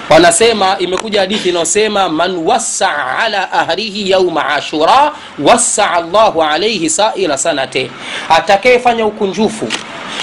wanasema 0.10 0.76
imekuja 0.80 1.20
hadithi 1.20 1.50
inayosema 1.50 2.10
man 2.10 2.36
wasaa 2.38 3.18
ala 3.18 3.52
ahlihi 3.52 4.10
yauma 4.10 4.46
ashura 4.50 5.12
wasaa 5.40 6.02
llahu 6.02 6.44
alaihi 6.44 6.90
saira 6.90 7.38
sanate. 7.38 7.92
Atakayefanya 8.30 9.06
ukunjufu 9.06 9.68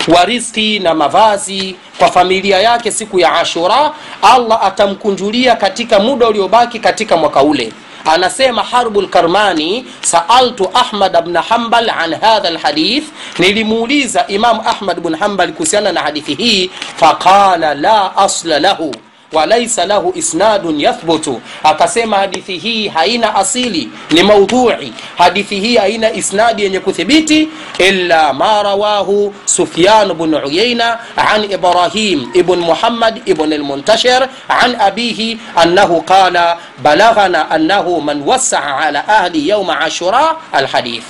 wa 0.08 0.24
riski 0.24 0.78
na 0.78 0.94
mavazi 0.94 1.76
kwa 1.98 2.08
familia 2.10 2.58
yake 2.60 2.92
siku 2.92 3.18
ya 3.20 3.32
ashura 3.32 3.92
allah 4.22 4.64
atamkunjulia 4.64 5.56
katika 5.56 5.98
muda 6.00 6.28
uliobaki 6.28 6.78
katika 6.78 7.16
mwaka 7.16 7.42
ule. 7.42 7.72
Anasema 8.04 8.62
harbu 8.62 9.02
lkarmani 9.02 9.86
saaltu 10.00 10.70
ahmad 10.74 11.22
bna 11.24 11.42
hambal 11.42 11.90
an 11.90 12.14
hadha 12.14 12.50
lhadith 12.50 13.04
nilimuuliza 13.38 14.26
imamu 14.26 14.60
ahmad 14.66 15.00
bn 15.00 15.14
hambal 15.16 15.52
kuhusiana 15.52 15.92
na 15.92 16.00
hadithi 16.00 16.34
hii 16.34 16.70
faqala 16.96 17.74
la 17.74 18.16
asla 18.16 18.58
lahu 18.58 18.94
walaisa 19.36 19.86
lahu 19.86 20.12
isnadun 20.14 20.80
yathbutu. 20.80 21.40
Akasema 21.62 22.16
hadithi 22.16 22.58
hii 22.58 22.88
haina 22.88 23.34
asili 23.34 23.88
ni 24.10 24.22
maudhui. 24.22 24.92
Hadithi 25.18 25.60
hii 25.60 25.76
haina 25.76 26.12
isnadi 26.12 26.62
yenye 26.64 26.80
kuthibiti 26.80 27.48
illa 27.78 28.32
ma 28.32 28.62
rawahu 28.62 29.34
sufyan 29.44 30.14
bn 30.14 30.34
uyaina 30.34 30.98
an 31.16 31.44
ibrahim 31.44 32.28
ibn 32.34 32.56
muhammad 32.58 33.22
ibn 33.24 33.54
lmuntashir 33.54 34.28
an 34.48 34.76
abihi 34.80 35.38
annahu 35.56 36.02
qala 36.02 36.56
balaghana 36.82 37.50
annahu 37.50 38.00
man 38.00 38.22
wasaa 38.26 38.76
ala 38.78 39.08
ahli 39.08 39.48
yauma 39.48 39.80
ashura 39.80 40.36
alhadith. 40.52 41.04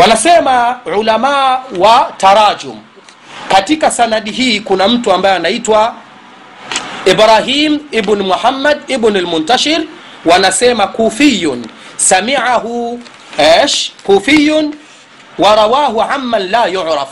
Wanasema 0.00 0.80
ulama 0.98 1.60
wa 1.78 2.12
tarajum. 2.16 2.80
Katika 3.48 3.90
sanadi 3.90 4.30
hii 4.30 4.60
kuna 4.60 4.88
mtu 4.88 5.12
ambaye 5.12 5.36
anaitwa 5.36 5.94
ibrahim 7.05 7.79
ibn 7.91 8.21
muhammad 8.21 8.77
ibn 8.87 9.17
lmuntashir 9.17 9.81
wanasema 10.25 10.87
kufiyun 10.87 11.65
samiahu 11.97 12.99
ايش 13.39 13.91
كوفي 14.07 14.69
ورواه 15.39 16.03
عمن 16.03 16.39
لا 16.39 16.65
يعرف 16.65 17.09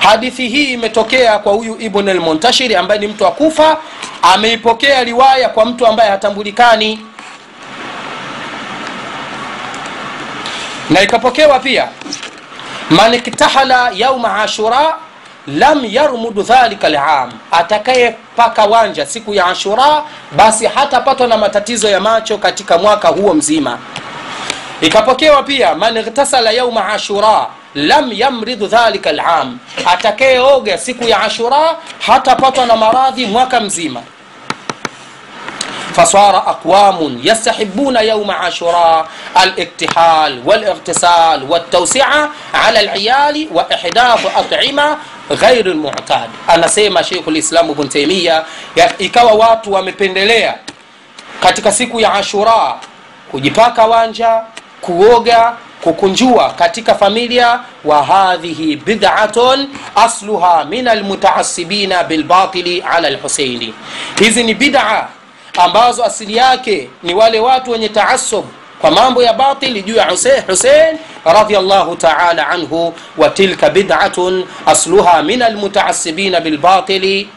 hadithi 0.00 0.48
hii 0.48 0.72
imetokea 0.72 1.38
kwa 1.38 1.52
huyu 1.52 1.76
ibn 1.80 2.08
lmuntashiri 2.10 2.76
ambaye 2.76 3.00
ni 3.00 3.06
mtu 3.06 3.24
wa 3.24 3.30
kufa 3.30 3.78
ameipokea 4.22 5.04
riwaya 5.04 5.48
kwa 5.48 5.64
mtu 5.64 5.86
ambaye 5.86 6.10
hatambulikani 6.10 7.00
na 10.90 11.02
ikapokewa 11.02 11.58
pia 11.58 11.88
man 12.90 13.14
iktahala 13.14 13.90
yauma 13.94 14.42
ashura 14.42 14.96
lam 15.57 15.85
yarmudu 15.85 16.41
dhalika 16.43 16.89
lam 16.89 17.31
atakayepaka 17.51 18.65
wanja 18.65 19.05
siku 19.05 19.33
ya 19.33 19.45
ashura 19.45 20.03
basi 20.31 20.65
hatapatwa 20.65 21.27
na 21.27 21.37
matatizo 21.37 21.89
ya 21.89 21.99
macho 21.99 22.37
katika 22.37 22.77
mwaka 22.77 23.07
huo 23.07 23.33
mzima. 23.33 23.77
Ikapokewa 24.81 25.43
pia 25.43 25.75
man 25.75 25.97
igtasala 25.97 26.51
yauma 26.51 26.87
ashura 26.87 27.47
lam 27.75 28.13
yamridhu 28.13 28.67
dhalika 28.67 29.11
lam 29.11 29.59
atakayeoga 29.85 30.77
siku 30.77 31.03
ya 31.03 31.21
ashura 31.21 31.75
hatapatwa 31.99 32.65
na 32.65 32.75
maradhi 32.75 33.25
mwaka 33.25 33.59
mzima 33.59 34.01
فصار 35.94 36.36
أقوام 36.36 37.20
يستحبون 37.22 37.96
يوم 37.96 38.30
عاشوراء 38.30 39.06
الاكتحال 39.42 40.42
والاغتسال 40.44 41.42
والتوسعة 41.50 42.30
على 42.54 42.80
العيال 42.80 43.48
وإحداث 43.52 44.26
أطعمة 44.36 44.96
غير 45.30 45.66
المعتاد 45.66 46.28
anasema 46.48 47.04
Sheikh 47.04 47.26
Islam 47.36 47.70
Ibn 47.70 47.88
Taymiyyah 47.88 48.44
ikawa 48.98 49.32
watu 49.32 49.72
wamependelea 49.72 50.54
katika 51.40 51.72
siku 51.72 52.00
ya 52.00 52.12
Ashura 52.12 52.74
kujipaka 53.30 53.86
wanja 53.86 54.40
kuoga 54.80 55.52
kukunjua 55.82 56.50
katika 56.50 56.94
familia 56.94 57.60
wa 57.84 58.04
hadhihi 58.04 58.76
bid'atun 58.76 59.68
asluha 59.96 60.64
min 60.64 60.88
almutaassibina 60.88 62.04
bilbatili 62.04 62.80
ala 62.80 63.08
alhusaini 63.08 63.74
hizi 64.18 64.42
ni 64.44 64.54
bid'a 64.54 65.08
ambazo 65.57 66.05
asili 66.05 66.35
yake 66.37 66.89
ni 67.03 67.13
wale 67.13 67.39
watu 67.39 67.71
wenye 67.71 67.89
taasub 67.89 68.45
kwa 68.81 68.91
mambo 68.91 69.23
ya 69.23 69.33
batili 69.33 69.81
juu 69.83 69.95
ya 69.95 70.09
Hussein, 70.09 70.43
Hussein 70.47 70.97
radhiallahu 71.25 71.95
ta'ala 71.95 72.47
anhu 72.47 72.93
wa 73.17 73.29
tilka 73.29 73.69
bid'atun 73.69 74.45
asluha 74.65 75.23
min 75.23 75.41
almutaassibina 75.41 76.39
bilbatili 76.41 77.29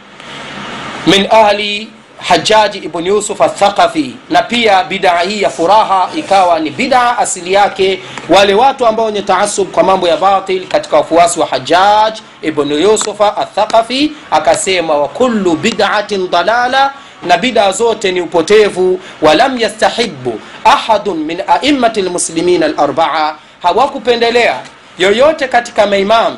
min 1.06 1.26
ahli 1.30 1.88
Hajaji 2.28 2.78
ibn 2.78 3.06
Yusuf 3.06 3.40
Athaqafi, 3.40 4.14
na 4.30 4.42
pia 4.42 4.84
bidaa 4.84 5.20
hii 5.20 5.42
ya 5.42 5.50
furaha 5.50 6.08
ikawa 6.16 6.60
ni 6.60 6.70
bidaa 6.70 7.18
asili 7.18 7.52
yake 7.52 8.00
wale 8.28 8.54
watu 8.54 8.86
ambao 8.86 9.06
wenye 9.06 9.22
taasub 9.22 9.70
kwa 9.70 9.82
mambo 9.82 10.08
ya 10.08 10.16
batil 10.16 10.66
katika 10.68 10.96
wafuasi 10.96 11.40
wa 11.40 11.46
Hajjaj 11.46 12.14
ibn 12.42 12.72
Yusuf 12.72 13.20
Athaqafi, 13.20 14.12
akasema 14.30 14.94
wa 14.94 15.08
kullu 15.08 15.56
bid'atin 15.56 16.30
dalala 16.30 16.92
na 17.26 17.38
bidaa 17.38 17.72
zote 17.72 18.12
ni 18.12 18.20
upotevu 18.20 19.00
walam 19.22 19.58
yastahibu 19.58 20.40
ahadun 20.64 21.18
min 21.18 21.42
aimati 21.46 22.02
lmuslimina 22.02 22.66
alarbaa. 22.66 23.34
Hawakupendelea 23.62 24.56
yoyote 24.98 25.48
katika 25.48 25.86
maimamu 25.86 26.36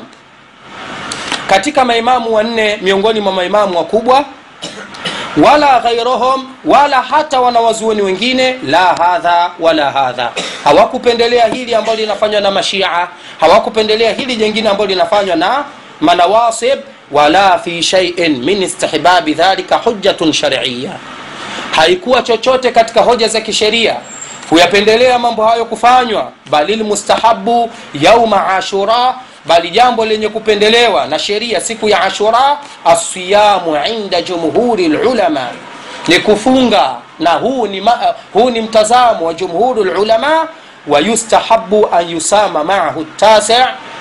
katika 1.49 1.85
maimamu 1.85 2.33
wanne 2.35 2.77
miongoni 2.81 3.19
mwa 3.19 3.31
maimamu 3.31 3.77
wakubwa 3.77 4.25
wala 5.43 5.79
ghairohum 5.79 6.47
wala 6.65 7.01
hata 7.01 7.41
wanawazuoni 7.41 8.01
wengine 8.01 8.59
la 8.67 8.79
hadha 8.85 9.51
wala 9.59 9.91
hadha. 9.91 10.31
Hawakupendelea 10.63 11.47
hili 11.47 11.75
ambalo 11.75 11.97
linafanywa 11.97 12.41
na 12.41 12.51
mashia 12.51 13.07
hawakupendelea 13.39 14.13
hili 14.13 14.35
jengine 14.35 14.69
ambalo 14.69 14.89
linafanywa 14.89 15.35
na 15.35 15.63
manawasib 16.01 16.79
wala 17.11 17.59
fi 17.59 17.83
shaiin 17.83 18.43
min 18.43 18.63
istihbabi 18.63 19.33
dhalika 19.33 19.75
hujjatun 19.77 20.33
shariya 20.33 20.91
haikuwa 21.71 22.21
chochote 22.21 22.71
katika 22.71 23.01
hoja 23.01 23.27
za 23.27 23.41
kisheria 23.41 23.95
kuyapendelea 24.49 25.19
mambo 25.19 25.45
hayo 25.45 25.65
kufanywa 25.65 26.31
bali 26.49 26.75
lmustahabu 26.75 27.69
yauma 27.93 28.47
ashura 28.57 29.15
bali 29.45 29.69
jambo 29.69 30.05
lenye 30.05 30.29
kupendelewa 30.29 31.05
na 31.07 31.19
sheria 31.19 31.61
siku 31.61 31.89
ya 31.89 32.01
ashura 32.01 32.57
asiyamu 32.85 33.77
inda 33.85 34.21
jumhuri 34.21 34.87
lulama 34.87 35.47
ni 36.07 36.19
kufunga 36.19 36.95
na 37.19 37.33
huu 37.33 37.67
ni, 37.67 37.81
ma, 37.81 37.99
huu 38.33 38.49
ni 38.49 38.61
mtazamo 38.61 39.25
wa 39.25 39.33
jumhuri 39.33 39.83
lulama 39.83 40.47
wayustahabu 40.87 41.87
an 41.91 42.09
yusama 42.09 42.63
maahu 42.63 43.03
tasi 43.05 43.53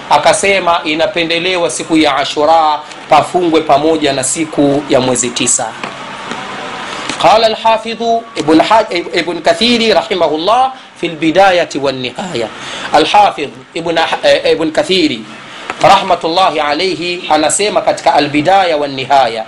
akasema 0.09 0.81
inapendelewa 0.83 1.69
siku 1.69 1.97
ya 1.97 2.15
ashura 2.15 2.79
pafungwe 3.09 3.61
pamoja 3.61 4.13
na 4.13 4.23
siku 4.23 4.83
ya 4.89 4.99
mwezi 4.99 5.29
tisa 5.29 5.71
قال 7.23 7.43
الحافظ 7.43 8.01
ابن, 8.37 8.61
ابن 9.13 9.39
كثير 9.39 9.97
رحمه 9.97 10.25
الله 10.35 10.71
في 11.01 11.07
البداية 11.07 11.69
والنهاية 11.75 12.47
الحافظ 12.95 13.47
ابن, 13.77 13.97
ابن 14.23 14.71
كثير 14.71 15.19
رحمة 15.83 16.17
الله 16.23 16.61
عليه 16.63 17.19
anasema 17.29 17.81
katika 17.81 18.13
albidaya 18.13 18.77
والنهاية 18.77 19.43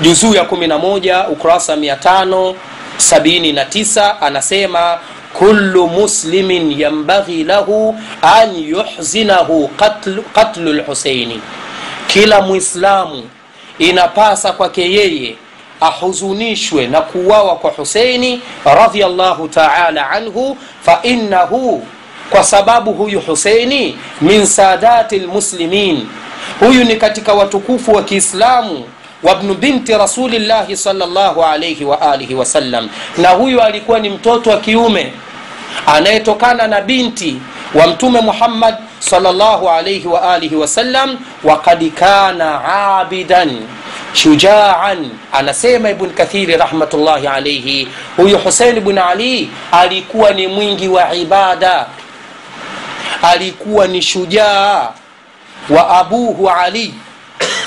juzuu 0.00 0.34
ya 0.34 0.42
11 0.42 1.28
ukurasa 1.30 1.76
579 1.76 4.14
anasema 4.20 4.98
kullu 5.37 5.87
muslimin 5.87 6.79
yambaghi 6.81 7.43
lahu 7.43 7.95
an 8.21 8.55
yuhzinahu 8.55 9.67
qatlu, 9.67 10.23
qatlu 10.33 10.73
lhuseini 10.73 11.41
kila 12.07 12.41
mwislamu 12.41 13.23
inapasa 13.79 14.51
kwake 14.51 14.91
yeye 14.93 15.35
ahuzunishwe 15.81 16.87
na 16.87 17.01
kuuawa 17.01 17.55
kwa 17.55 17.71
huseini 17.71 18.41
radhiallahu 18.65 19.47
taala 19.47 20.09
anhu 20.09 20.57
fainahu 20.81 21.85
kwa 22.29 22.43
sababu 22.43 22.93
huyu 22.93 23.19
huseini 23.21 23.97
min 24.21 24.45
sadati 24.45 25.19
lmuslimin 25.19 26.07
huyu 26.59 26.83
ni 26.83 26.95
katika 26.95 27.33
watukufu 27.33 27.91
wa 27.91 28.03
kiislamu 28.03 28.83
wabnu 29.23 29.53
binti 29.53 29.93
rasulillahi 29.93 30.77
salllahu 30.77 31.43
alaihi 31.43 31.85
waalihi 31.85 32.35
wasallam 32.35 32.89
na 33.17 33.29
huyu 33.29 33.61
alikuwa 33.61 33.99
ni 33.99 34.09
mtoto 34.09 34.49
wa 34.49 34.57
kiume 34.57 35.13
anayetokana 35.85 36.67
na 36.67 36.81
binti 36.81 37.41
wa 37.73 37.87
mtume 37.87 38.21
muhammad 38.21 38.75
sallallahu 38.99 39.69
alayhi 39.69 40.07
wa 40.07 40.33
alihi 40.33 40.55
wasallam 40.55 41.17
wakad 41.43 41.91
kana 41.93 42.63
abidan 42.99 43.67
shujaan. 44.13 45.09
Anasema 45.31 45.89
ibn 45.89 46.09
kathiri 46.09 46.57
rahmatullahi 46.57 47.27
alaihi 47.27 47.87
huyu 48.17 48.37
husein 48.37 48.79
bn 48.79 48.97
ali 48.97 49.49
alikuwa 49.71 50.31
ni 50.31 50.47
mwingi 50.47 50.87
wa 50.87 51.15
ibada 51.15 51.85
alikuwa 53.21 53.87
ni 53.87 54.01
shujaa 54.01 54.89
wa 55.69 55.89
abuhu 55.99 56.49
ali. 56.49 56.93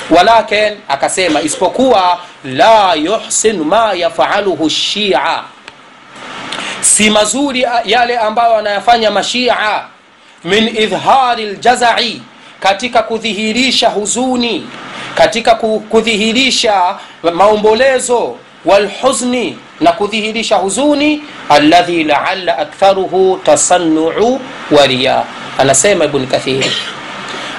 Walakin 0.09 0.77
akasema 0.87 1.41
isipokuwa 1.41 2.19
la 2.43 2.93
yuhsin 2.93 3.63
ma 3.63 3.93
yafaluhu 3.93 4.69
shia 4.69 5.43
si 6.81 7.09
mazuri 7.09 7.65
yale 7.85 8.17
ambayo 8.17 8.55
anayafanya 8.57 9.11
mashia 9.11 9.81
min 10.43 10.67
idhhari 10.67 11.45
ljazai 11.45 12.21
katika 12.59 13.03
kudhihirisha 13.03 13.89
huzuni 13.89 14.67
katika 15.15 15.55
kudhihirisha 15.89 16.95
maombolezo 17.33 18.35
walhuzni 18.65 19.57
na 19.79 19.91
kudhihirisha 19.91 20.55
huzuni 20.55 21.23
alladhi 21.49 22.03
laala 22.03 22.57
aktharuhu 22.57 23.39
tasannuu 23.43 24.39
wa 24.71 24.87
riya. 24.87 25.23
Anasema 25.57 26.05
ibn 26.05 26.27
kathiri 26.27 26.71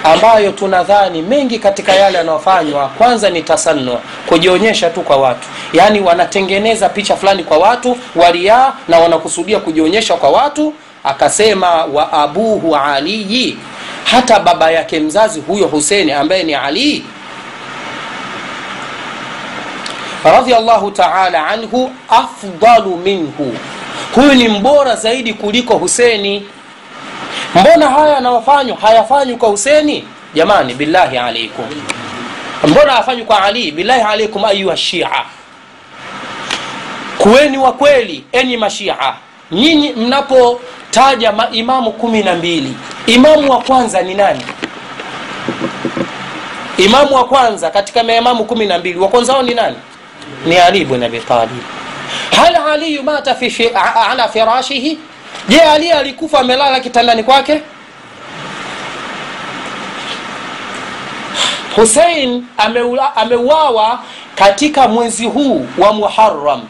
ambayo 0.04 0.52
tunadhani 0.52 1.22
mengi 1.22 1.58
katika 1.58 1.92
yale 1.92 2.18
yanayofanywa. 2.18 2.88
Kwanza 2.88 3.30
ni 3.30 3.42
tasannu 3.42 3.98
kujionyesha 4.26 4.90
tu 4.90 5.00
kwa 5.00 5.16
watu. 5.16 5.48
Yaani 5.72 6.00
wanatengeneza 6.00 6.88
picha 6.88 7.16
fulani 7.16 7.44
kwa 7.44 7.58
watu 7.58 7.96
waliaa 8.16 8.72
na 8.88 8.98
wanakusudia 8.98 9.60
kujionyesha 9.60 10.14
kwa 10.14 10.30
watu 10.30 10.74
akasema 11.04 11.84
wa 11.84 12.12
abuhu 12.12 12.76
aliyi. 12.76 13.58
Hata 14.04 14.40
baba 14.40 14.70
yake 14.70 15.00
mzazi 15.00 15.40
huyo 15.40 15.66
huseni 15.66 16.12
ambaye 16.12 16.42
ni 16.42 16.54
ali 16.54 17.04
radiallahu 20.24 20.90
taala 20.90 21.46
anhu 21.46 21.90
afdalu 22.08 22.96
minhu. 22.96 23.56
Huyu 24.14 24.34
ni 24.34 24.48
mbora 24.48 24.96
zaidi 24.96 25.34
kuliko 25.34 25.74
huseni 25.74 26.46
mbona 27.54 27.90
haya 27.90 28.14
yanawafanywa? 28.14 28.76
Hayafanywi 28.76 29.36
kwa 29.36 29.48
huseni 29.48 30.04
jamani 30.34 30.74
billahi 30.74 31.18
alaikum 31.18 31.64
mbona 32.68 32.90
hayafanywi 32.92 33.24
kwa 33.24 33.42
ali? 33.44 33.72
Billahi 33.72 34.00
alaikum 34.02 34.44
ayuha 34.44 34.76
shia. 34.76 35.10
Kuweni 37.18 37.58
wa 37.58 37.72
kweli 37.72 38.24
enyi 38.32 38.56
mashia. 38.56 38.96
Nyinyi 39.50 39.92
mnapotaja 39.92 41.32
maimamu 41.32 41.92
kumi 41.92 42.22
na 42.22 42.34
mbili. 42.34 42.74
Imamu 43.06 43.50
wa 43.50 43.58
kwanza 43.62 44.02
ni 44.02 44.14
nani? 44.14 44.44
Imamu 46.76 47.14
wa 47.14 47.24
kwanza 47.24 47.70
katika 47.70 48.02
maimamu 48.02 48.44
kumi 48.44 48.66
na 48.66 48.78
mbili 48.78 48.98
wa 48.98 49.08
kwanza 49.08 49.42
ni 49.42 49.54
nani? 49.54 49.76
Ni 50.46 50.56
ali 50.58 50.84
bn 50.84 51.02
abitalib 51.02 51.62
hal 52.36 52.56
aliyu 52.56 53.02
mata 53.02 53.34
fi, 53.34 53.50
fi, 53.50 53.70
ala 54.10 54.28
firashihi 54.28 54.98
je 55.49 55.61
ali 55.61 55.92
alikufa 55.92 56.38
amelala 56.40 56.81
kitandani 56.81 57.23
kwake? 57.23 57.62
Husein 61.77 62.45
ameuawa 63.16 63.99
katika 64.35 64.88
mwezi 64.88 65.27
huu 65.27 65.66
wa 65.79 65.92
muharam 65.92 66.62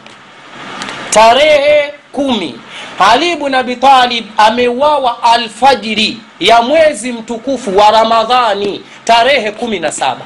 tarehe 1.09 1.93
kumi. 2.11 2.59
Ali 2.99 3.35
bn 3.35 3.53
abitalib 3.55 4.25
ameuawa 4.37 5.23
alfajiri 5.23 6.17
ya 6.39 6.61
mwezi 6.61 7.11
mtukufu 7.11 7.77
wa 7.77 7.91
ramadhani 7.91 8.83
tarehe 9.05 9.51
kumi 9.51 9.79
na 9.79 9.91
saba. 9.91 10.21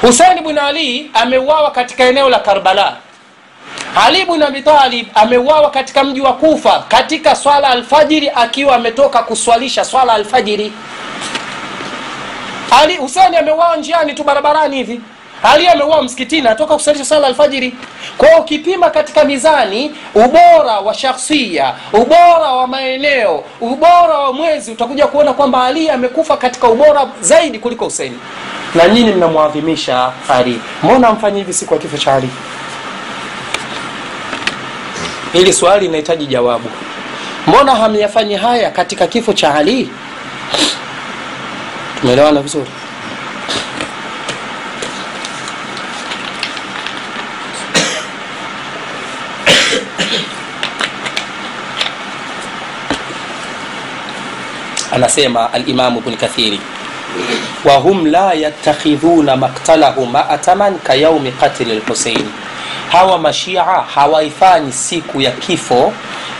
Husein 0.00 0.40
bn 0.44 0.58
ali 0.58 1.10
ameuawa 1.14 1.70
katika 1.70 2.04
eneo 2.04 2.28
la 2.28 2.38
karbala 2.38 2.96
ali 3.96 4.24
bn 4.24 4.42
abi 4.42 5.06
ameuawa 5.14 5.70
katika 5.70 6.04
mji 6.04 6.20
wa 6.20 6.32
kufa 6.32 6.84
katika 6.88 7.36
swala 7.36 7.68
alfajiri 7.68 8.30
akiwa 8.34 8.76
ametoka 8.76 9.22
kuswalisha 9.22 9.84
swala 9.84 10.12
alfajiri. 10.12 10.72
Ali 12.82 12.96
huseni 12.96 13.36
ameuawa 13.36 13.76
njiani 13.76 14.14
tu 14.14 14.24
barabarani 14.24 14.76
hivi. 14.76 15.00
Ali 15.42 15.68
ameuawa 15.68 16.02
msikitini 16.02 16.48
atoka 16.48 16.74
kuswalisha 16.74 17.04
swala 17.04 17.26
alfajiri. 17.26 17.74
Kwao 18.18 18.40
ukipima 18.40 18.90
katika 18.90 19.24
mizani 19.24 19.92
ubora 20.14 20.80
wa 20.80 20.94
shakhsia 20.94 21.74
ubora 21.92 22.52
wa 22.52 22.66
maeneo 22.66 23.44
ubora 23.60 24.18
wa 24.18 24.32
mwezi 24.32 24.72
utakuja 24.72 25.06
kuona 25.06 25.32
kwamba 25.32 25.64
ali 25.64 25.90
amekufa 25.90 26.36
katika 26.36 26.68
ubora 26.68 27.08
zaidi 27.20 27.58
kuliko 27.58 27.84
huseni 27.84 28.18
na 28.74 28.88
nyinyi 28.88 29.10
mnamwadhimisha 29.12 30.12
ali. 30.28 30.60
Mbona 30.82 31.12
mfanye 31.12 31.38
hivi 31.38 31.52
siku 31.52 31.74
ya 31.74 31.80
kifo 31.80 31.98
cha 31.98 32.14
ali 32.14 32.30
hili 35.32 35.52
swali 35.52 35.86
linahitaji 35.86 36.26
jawabu. 36.26 36.68
Mbona 37.46 37.74
hamyafanyi 37.74 38.34
haya 38.36 38.70
katika 38.70 39.06
kifo 39.06 39.32
cha 39.32 39.54
ali? 39.54 39.90
Tumeelewana 42.00 42.42
vizuri? 42.42 42.70
Anasema 54.92 55.52
alimamu 55.52 56.00
bni 56.00 56.16
kathiri 56.16 56.60
wahum 57.64 58.06
la 58.06 58.32
yattakhidhuna 58.34 59.36
maktalahu 59.36 60.06
maataman 60.06 60.78
kayaumi 60.78 61.32
qatli 61.32 61.74
lhusein 61.74 62.26
hawa 62.91 63.17
mashia 63.19 63.63
hawaifanyi 63.63 64.71
siku 64.71 65.21
ya 65.21 65.31
kifo 65.31 65.93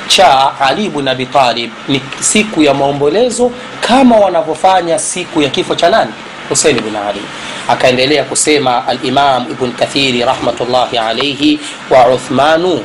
cha 0.07 0.59
ali 0.59 0.89
bn 0.89 1.07
abi 1.07 1.25
talib 1.25 1.71
ni 1.87 2.01
siku 2.19 2.63
ya 2.63 2.73
maombolezo 2.73 3.51
kama 3.81 4.15
wanavyofanya 4.17 4.99
siku 4.99 5.41
ya 5.41 5.49
kifo 5.49 5.75
cha 5.75 5.89
nani 5.89 6.11
husein 6.49 6.79
bn 6.81 6.95
ali 6.95 7.21
akaendelea 7.69 8.23
kusema 8.23 8.87
alimam 8.87 9.45
ibn 9.51 9.71
kathiri 9.71 10.25
rahmatullahi 10.25 10.97
alaihi 10.97 11.59
wa 11.89 12.07
uthmanu 12.07 12.79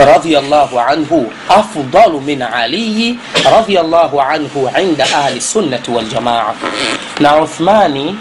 رضي 0.00 0.38
الله 0.38 0.80
عنه 0.80 1.26
أفضل 1.50 2.12
من 2.26 2.42
علي 2.42 3.16
رضي 3.46 3.80
الله 3.80 4.22
عنه 4.22 4.70
عند 4.74 5.00
أهل 5.00 5.36
السنة 5.36 5.82
والجماعة 5.88 6.54
na 7.20 7.36
Uthmani 7.42 8.16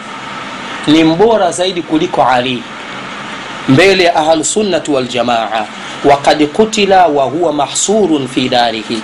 ni 0.88 1.04
mbora 1.04 1.52
zaidi 1.52 1.82
kuliko 1.82 2.24
Ali 2.24 2.64
mbele 3.69 4.05
ya 4.05 4.17
ahlusunnati 4.17 4.91
waljamaa 4.91 5.67
wakad 6.05 6.47
kutila 6.47 7.07
wa 7.07 7.25
huwa 7.25 7.53
mahsurun 7.53 8.29
fi 8.29 8.49
darihi. 8.49 9.03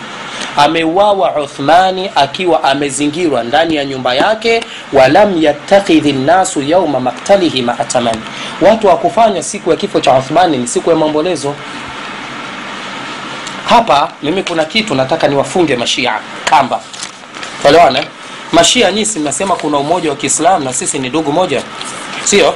Ameuawa 0.56 1.42
uthmani 1.42 2.10
akiwa 2.14 2.64
amezingirwa 2.64 3.42
ndani 3.44 3.74
ya 3.76 3.84
nyumba 3.84 4.14
yake 4.14 4.64
walam 4.92 5.42
yattakhidhi 5.42 6.12
nnasu 6.12 6.62
yauma 6.62 7.00
maktalihi 7.00 7.62
maataman 7.62 8.16
watu 8.60 8.86
wakufanya 8.86 9.42
siku 9.42 9.70
ya 9.70 9.76
kifo 9.76 10.00
cha 10.00 10.12
uthmani 10.18 10.56
ni 10.58 10.68
siku 10.68 10.90
ya 10.90 10.96
maombolezo. 10.96 11.54
Hapa 13.68 14.12
mimi 14.22 14.42
kuna 14.42 14.64
kitu 14.64 14.94
nataka 14.94 15.28
niwafunge 15.28 15.76
mashia 15.76 16.12
kamba 16.44 16.80
elewana 17.64 18.04
mashia 18.52 18.92
nyisi 18.92 19.18
mnasema 19.18 19.56
kuna 19.56 19.78
umoja 19.78 20.10
wa 20.10 20.16
kiislamu 20.16 20.64
na 20.64 20.72
sisi 20.72 20.98
ni 20.98 21.08
ndugu 21.08 21.32
moja? 21.32 21.62
Sio 22.24 22.54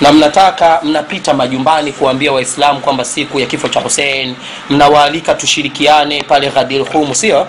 na 0.00 0.12
mnataka 0.12 0.80
mnapita 0.82 1.34
majumbani 1.34 1.92
kuambia 1.92 2.32
waislamu 2.32 2.80
kwamba 2.80 3.04
siku 3.04 3.40
ya 3.40 3.46
kifo 3.46 3.68
cha 3.68 3.80
husein 3.80 4.36
mnawaalika 4.70 5.34
tushirikiane 5.34 6.22
pale 6.22 6.50
ghadir 6.50 6.84
humu 6.92 7.14
sio? 7.14 7.46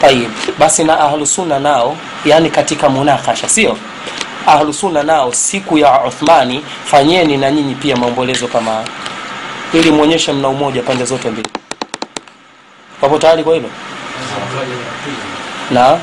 Tayib 0.00 0.30
basi 0.58 0.84
na 0.84 1.00
ahlusunna 1.00 1.58
nao 1.58 1.96
yani 2.24 2.50
katika 2.50 2.88
munakasha 2.88 3.48
sio? 3.48 3.78
Ahlusunna 4.46 5.02
nao 5.02 5.32
siku 5.32 5.78
ya 5.78 6.04
uthmani 6.04 6.64
fanyeni 6.84 7.36
na 7.36 7.50
nyinyi 7.50 7.74
pia 7.74 7.96
maombolezo 7.96 8.48
kama 8.48 8.84
ili 9.72 9.90
mwonyeshe 9.90 10.32
mna 10.32 10.48
umoja 10.48 10.82
pande 10.82 11.04
zote 11.04 11.30
mbili. 11.30 11.48
Wapo 13.02 13.18
tayari 13.18 13.44
kwa 13.44 13.54
hilo? 13.54 13.68
Na 15.70 15.98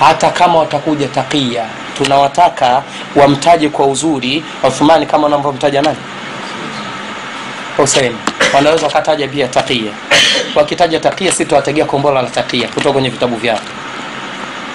hata 0.00 0.30
kama 0.30 0.58
watakuja 0.58 1.08
takia 1.08 1.64
tunawataka 1.96 2.82
wamtaje 3.16 3.68
kwa 3.68 3.86
uzuri. 3.86 4.44
Uthmani 4.68 5.06
kama 5.06 5.24
wanavyomtaja 5.24 5.82
nani? 5.82 5.96
Husein 7.76 8.12
wanaweza 8.54 8.86
wakataja 8.86 9.28
pia 9.28 9.48
takia 9.48 9.92
wakitaja 10.54 11.00
takia 11.00 11.32
si 11.32 11.44
tuwategea 11.44 11.84
kombola 11.84 12.22
la 12.22 12.30
takia 12.30 12.68
kutoka 12.68 12.92
kwenye 12.92 13.08
vitabu 13.10 13.36
vyao. 13.36 13.58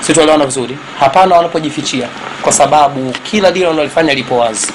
Situelewana 0.01 0.45
vizuri? 0.45 0.77
Hapana 0.99 1.35
wanapojifichia 1.35 2.07
kwa 2.41 2.51
sababu 2.53 3.11
kila 3.23 3.51
dini 3.51 3.65
wanalifanya 3.65 4.13
lipo 4.13 4.37
wazi. 4.37 4.67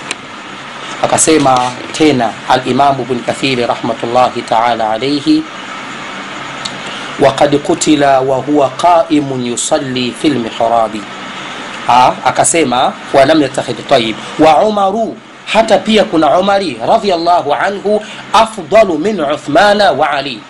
Akasema 1.03 1.71
tena 1.93 2.31
alimamu 2.49 3.05
bn 3.05 3.21
kathiri 3.21 3.67
rahmatullahi 3.67 4.43
taala 4.43 4.91
alaihi 4.91 5.45
wakad 7.21 7.59
kutila 7.59 8.21
wahuwa 8.21 8.71
qaimun 8.71 9.47
yusalli 9.47 10.13
fi 10.23 10.29
lmihrabi 10.31 11.03
akasema 12.25 12.93
walam 13.15 13.43
yatakhidh 13.43 13.87
tayib 13.89 14.17
wa 14.39 14.57
umaru 14.63 15.17
hata 15.53 15.79
pia 15.79 16.05
kuna 16.05 16.39
umari 16.39 16.81
radiallahu 16.89 17.55
anhu 17.55 18.03
afdalu 18.33 18.99
min 18.99 19.21
uthmana 19.21 19.93
wa 19.93 20.11
ali. 20.11 20.41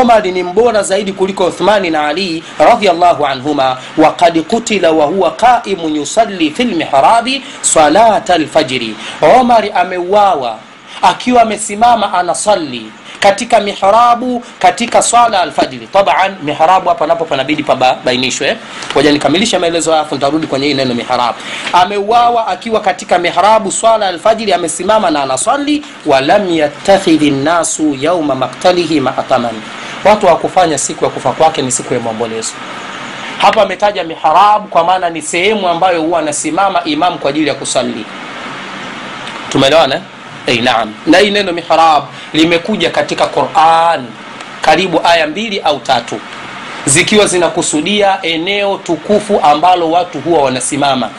Omari 0.00 0.32
ni 0.32 0.42
mbora 0.42 0.82
zaidi 0.82 1.12
kuliko 1.12 1.44
uthmani 1.46 1.90
na 1.90 2.06
ali 2.08 2.42
radiallahu 2.58 3.26
anhuma. 3.26 3.76
Wakad 3.96 4.40
kutila 4.42 4.90
wahuwa 4.90 5.30
qaimun 5.30 5.96
yusalli 5.96 6.50
fi 6.50 6.64
lmihrabi 6.64 7.42
salata 7.60 8.38
lfajiri 8.38 8.96
omari 9.38 9.70
ameuawa. 9.70 10.58
Akiwa 11.02 11.42
amesimama 11.42 12.14
anasali 12.14 12.86
katika 13.26 13.60
mihrabu 13.60 14.44
katika 14.58 15.02
swala 15.02 15.40
alfajiri. 15.42 15.86
Taban 15.86 16.36
mihrabu 16.42 16.88
hapa 16.88 17.06
napo 17.06 17.24
panabidi 17.24 17.62
pabainishwe. 17.62 18.56
Moja 18.94 19.12
nikamilishe 19.12 19.58
maelezo 19.58 19.94
alafu 19.94 20.14
nitarudi 20.14 20.46
kwenye 20.46 20.66
hii 20.66 20.74
neno 20.74 20.94
mihrabu. 20.94 21.38
Ameuawa 21.72 22.46
akiwa 22.46 22.80
katika 22.80 23.18
mihrabu 23.18 23.72
swala 23.72 24.08
alfajiri 24.08 24.52
amesimama 24.52 25.10
na 25.10 25.22
anaswali 25.22 25.84
walam 26.06 26.50
yattakhidhi 26.54 27.30
nnasu 27.30 27.94
yauma 28.00 28.34
maktalihi 28.34 29.00
maataman 29.00 29.54
watu 30.04 30.26
hawakufanya 30.26 30.78
siku 30.78 31.04
ya 31.04 31.10
kufa 31.10 31.32
kwake 31.32 31.62
ni 31.62 31.70
siku 31.72 31.94
ya 31.94 32.00
maombolezo. 32.00 32.52
Hapa 33.38 33.62
ametaja 33.62 34.04
mihrabu 34.04 34.68
kwa 34.68 34.84
maana 34.84 35.10
ni 35.10 35.22
sehemu 35.22 35.68
ambayo 35.68 36.02
huwa 36.02 36.18
anasimama 36.18 36.84
imam 36.84 37.18
kwa 37.18 37.30
ajili 37.30 37.48
ya 37.48 37.54
kusali 37.54 38.04
tumeelewana 39.48 40.00
Hey, 40.46 40.60
naam. 40.60 40.94
Na 41.06 41.18
hii 41.18 41.30
neno 41.30 41.52
mihrab 41.52 42.04
limekuja 42.32 42.90
katika 42.90 43.26
quran 43.26 44.06
karibu 44.60 45.00
aya 45.04 45.26
mbili 45.26 45.60
au 45.60 45.78
tatu 45.80 46.20
zikiwa 46.86 47.26
zinakusudia 47.26 48.18
eneo 48.22 48.76
tukufu 48.78 49.40
ambalo 49.42 49.90
watu 49.90 50.20
huwa 50.20 50.42
wanasimama. 50.42 51.10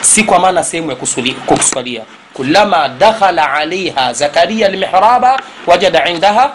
Si 0.00 0.24
kwa 0.24 0.38
maana 0.38 0.64
sehemu 0.64 0.90
ya 0.90 0.96
kukusudia. 0.96 2.02
Kulama 2.34 2.88
dakhala 2.88 3.52
alaiha 3.52 4.12
zakaria 4.12 4.66
almihraba 4.66 5.40
wajada 5.66 6.08
indaha 6.08 6.50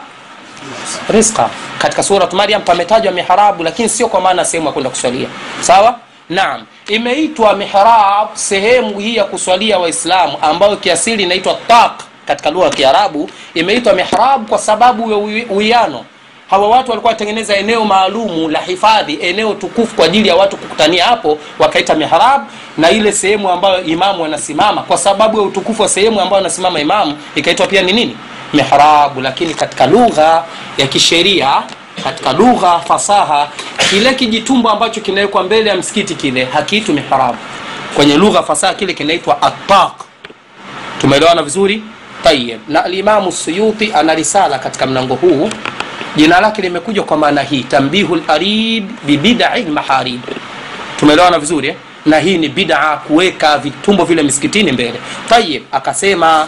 rizqa. 1.09 1.49
Katika 1.77 2.03
surat 2.03 2.33
maryam 2.33 2.61
pametajwa 2.61 3.11
mihrabu 3.11 3.63
lakini 3.63 3.89
sio 3.89 4.07
kwa 4.07 4.21
maana 4.21 4.45
sehemu 4.45 4.67
ya 4.67 4.73
kwenda 4.73 4.89
kuswalia 4.89 5.27
sawa? 5.61 5.95
Naam. 6.29 6.65
Imeitwa 6.87 7.55
mihrab 7.55 8.27
sehemu 8.33 8.99
hii 8.99 9.15
ya 9.15 9.23
kuswalia 9.23 9.79
waislamu 9.79 10.37
ambayo 10.41 10.75
kiasili 10.77 11.23
inaitwa 11.23 11.53
taq 11.67 11.91
katika 12.27 12.49
lugha 12.51 12.65
ya 12.65 12.71
kiarabu 12.71 13.29
imeitwa 13.53 13.93
mihrab 13.93 14.47
kwa 14.49 14.57
sababu 14.57 15.11
ya 15.11 15.17
uwiano. 15.49 16.05
Hawa 16.49 16.67
watu 16.69 16.89
walikuwa 16.89 17.11
watengeneza 17.13 17.55
eneo 17.57 17.85
maalumu 17.85 18.49
la 18.49 18.59
hifadhi 18.59 19.17
eneo 19.21 19.53
tukufu 19.53 19.95
kwa 19.95 20.05
ajili 20.05 20.27
ya 20.27 20.35
watu 20.35 20.57
kukutania 20.57 21.05
hapo 21.05 21.37
wakaita 21.59 21.95
mihrab 21.95 22.41
na 22.77 22.91
ile 22.91 23.11
sehemu 23.11 23.49
ambayo 23.49 23.83
imamu 23.83 24.25
anasimama. 24.25 24.81
Kwa 24.83 24.97
sababu 24.97 25.37
ya 25.37 25.43
utukufu 25.43 25.81
wa 25.81 25.89
sehemu 25.89 26.21
ambayo 26.21 26.39
anasimama 26.39 26.79
imamu 26.79 27.17
ikaitwa 27.35 27.67
pia 27.67 27.81
ni 27.81 27.93
nini? 27.93 28.17
Mihrabu 28.53 29.21
lakini 29.21 29.53
katika 29.53 29.85
lugha 29.87 30.43
ya 30.77 30.87
kisheria 30.87 31.63
katika 32.03 32.33
lugha 32.33 32.79
fasaha 32.79 33.47
kile 33.89 34.13
kijitumbo 34.13 34.69
ambacho 34.69 35.01
kinawekwa 35.01 35.43
mbele 35.43 35.69
ya 35.69 35.75
msikiti 35.75 36.15
kile 36.15 36.45
hakiitwi 36.45 36.93
mihrabu 36.93 37.37
kwenye 37.95 38.17
lugha 38.17 38.43
fasaha 38.43 38.73
kile 38.73 38.93
kinaitwa 38.93 39.41
ataq 39.41 39.91
tumeelewana 41.01 41.43
vizuri 41.43 41.83
tayib 42.23 42.59
na 42.67 42.83
alimamu 42.85 43.31
suyuti 43.31 43.91
ana 43.93 44.15
risala 44.15 44.59
katika 44.59 44.85
mlango 44.87 45.15
huu. 45.15 45.49
Jina 46.15 46.41
lake 46.41 46.61
limekuja 46.61 47.03
kwa 47.03 47.17
maana 47.17 47.41
hii 47.41 47.63
tambihu 47.63 48.15
larib 48.15 48.89
bibidai 49.05 49.63
lmaharib 49.63 50.21
tumeelewana 50.99 51.39
vizuri 51.39 51.67
eh? 51.67 51.75
na 52.05 52.19
hii 52.19 52.37
ni 52.37 52.49
bida 52.49 52.97
kuweka 53.07 53.57
vitumbo 53.57 54.05
vile 54.05 54.23
misikitini 54.23 54.71
mbele. 54.71 54.99
Tayib 55.29 55.63
akasema 55.71 56.47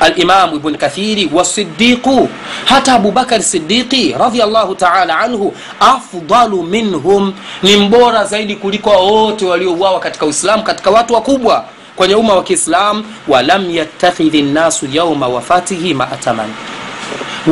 alimamu 0.00 0.56
ibn 0.56 0.76
kathiri 0.76 1.30
wasidiqu 1.32 2.28
hata 2.64 2.92
abubakari 2.92 3.42
sidiqi 3.42 4.14
radiallahu 4.18 4.74
taala 4.74 5.18
anhu 5.18 5.54
afdalu 5.80 6.62
minhum 6.62 7.32
ni 7.62 7.76
mbora 7.76 8.24
zaidi 8.24 8.56
kuliko 8.56 8.90
wote 8.90 9.46
waliouawa 9.46 10.00
katika 10.00 10.26
uislamu 10.26 10.62
katika 10.62 10.90
watu 10.90 11.14
wakubwa 11.14 11.64
kwenye 11.98 12.14
umma 12.14 12.34
wa 12.34 12.42
kiislam 12.42 13.04
walam 13.28 13.70
yattakhidhi 13.70 14.42
nnasu 14.42 14.86
yauma 14.92 15.28
wafatihi 15.28 15.94
maataman 15.94 16.50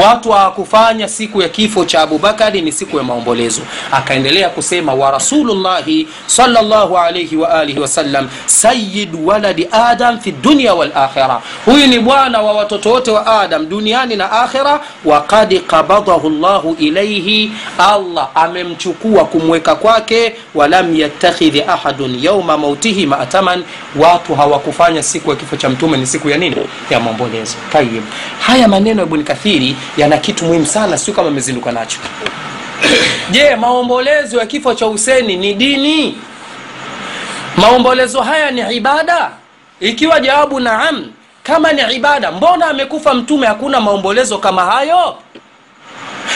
watu 0.05 0.31
hawakufanya 0.33 1.09
siku 1.09 1.43
ya 1.43 1.49
kifo 1.49 1.85
cha 1.85 2.01
abubakari 2.03 2.61
ni 2.63 2.73
siku 2.73 2.97
ya 2.97 3.03
maombolezo. 3.03 3.63
Akaendelea 3.93 4.49
kusema 4.49 4.95
wa 4.95 5.11
rasulullahi 5.11 6.09
salllahu 6.27 6.99
alaihi 6.99 7.37
waalihi 7.37 7.81
wasallam 7.81 8.29
sayid 8.47 9.15
waladi 9.25 9.69
adam 9.73 10.19
fi 10.21 10.33
dunia 10.33 10.75
walakhira 10.75 11.41
huyu 11.65 11.87
ni 11.87 11.99
bwana 12.01 12.43
wa 12.43 12.53
watoto 12.53 12.91
wote 12.91 13.11
wa 13.11 13.41
adam 13.41 13.69
duniani 13.69 14.17
na 14.17 14.33
akhira 14.33 14.81
wakad 15.05 15.61
qabadahu 15.67 16.31
llahu 16.31 16.77
ilaihi 16.79 17.53
allah 17.79 18.29
amemchukua 18.35 19.25
kumweka 19.25 19.75
kwake. 19.75 20.35
Walam 20.55 20.97
yattakhidhi 20.97 21.63
ahadun 21.63 22.19
yauma 22.25 22.59
mautihi 22.59 23.07
maataman 23.07 23.65
watu 23.97 24.35
hawakufanya 24.35 25.03
siku 25.03 25.31
ya 25.31 25.37
kifo 25.37 25.57
cha 25.57 25.69
mtume 25.69 25.97
ni 25.99 26.07
siku 26.07 26.31
ya 26.31 26.39
nini? 26.39 26.57
Ya 26.91 27.01
maombolezo. 27.01 27.55
Tayib 27.73 28.03
haya 28.41 28.69
maneno 28.69 29.01
ya 29.03 29.07
ibn 29.07 29.25
yana 29.97 30.19
kitu 30.19 30.45
muhimu 30.45 30.67
sana 30.67 30.99
sio 30.99 31.15
kama 31.15 31.29
amezinduka 31.29 31.73
nacho. 31.73 31.99
Je 33.31 33.57
maombolezo 33.57 34.39
ya 34.39 34.47
kifo 34.47 34.75
cha 34.75 34.87
huseni 34.87 35.37
ni 35.37 35.55
dini? 35.55 36.19
Maombolezo 37.57 38.21
haya 38.23 38.51
ni 38.51 38.77
ibada? 38.77 39.31
Ikiwa 39.81 40.21
jawabu 40.21 40.61
naam 40.61 41.05
kama 41.43 41.73
ni 41.73 41.95
ibada 41.95 42.33
mbona 42.33 42.67
amekufa 42.67 43.15
mtume 43.15 43.47
hakuna 43.47 43.81
maombolezo 43.81 44.39
kama 44.39 44.65
hayo? 44.65 45.17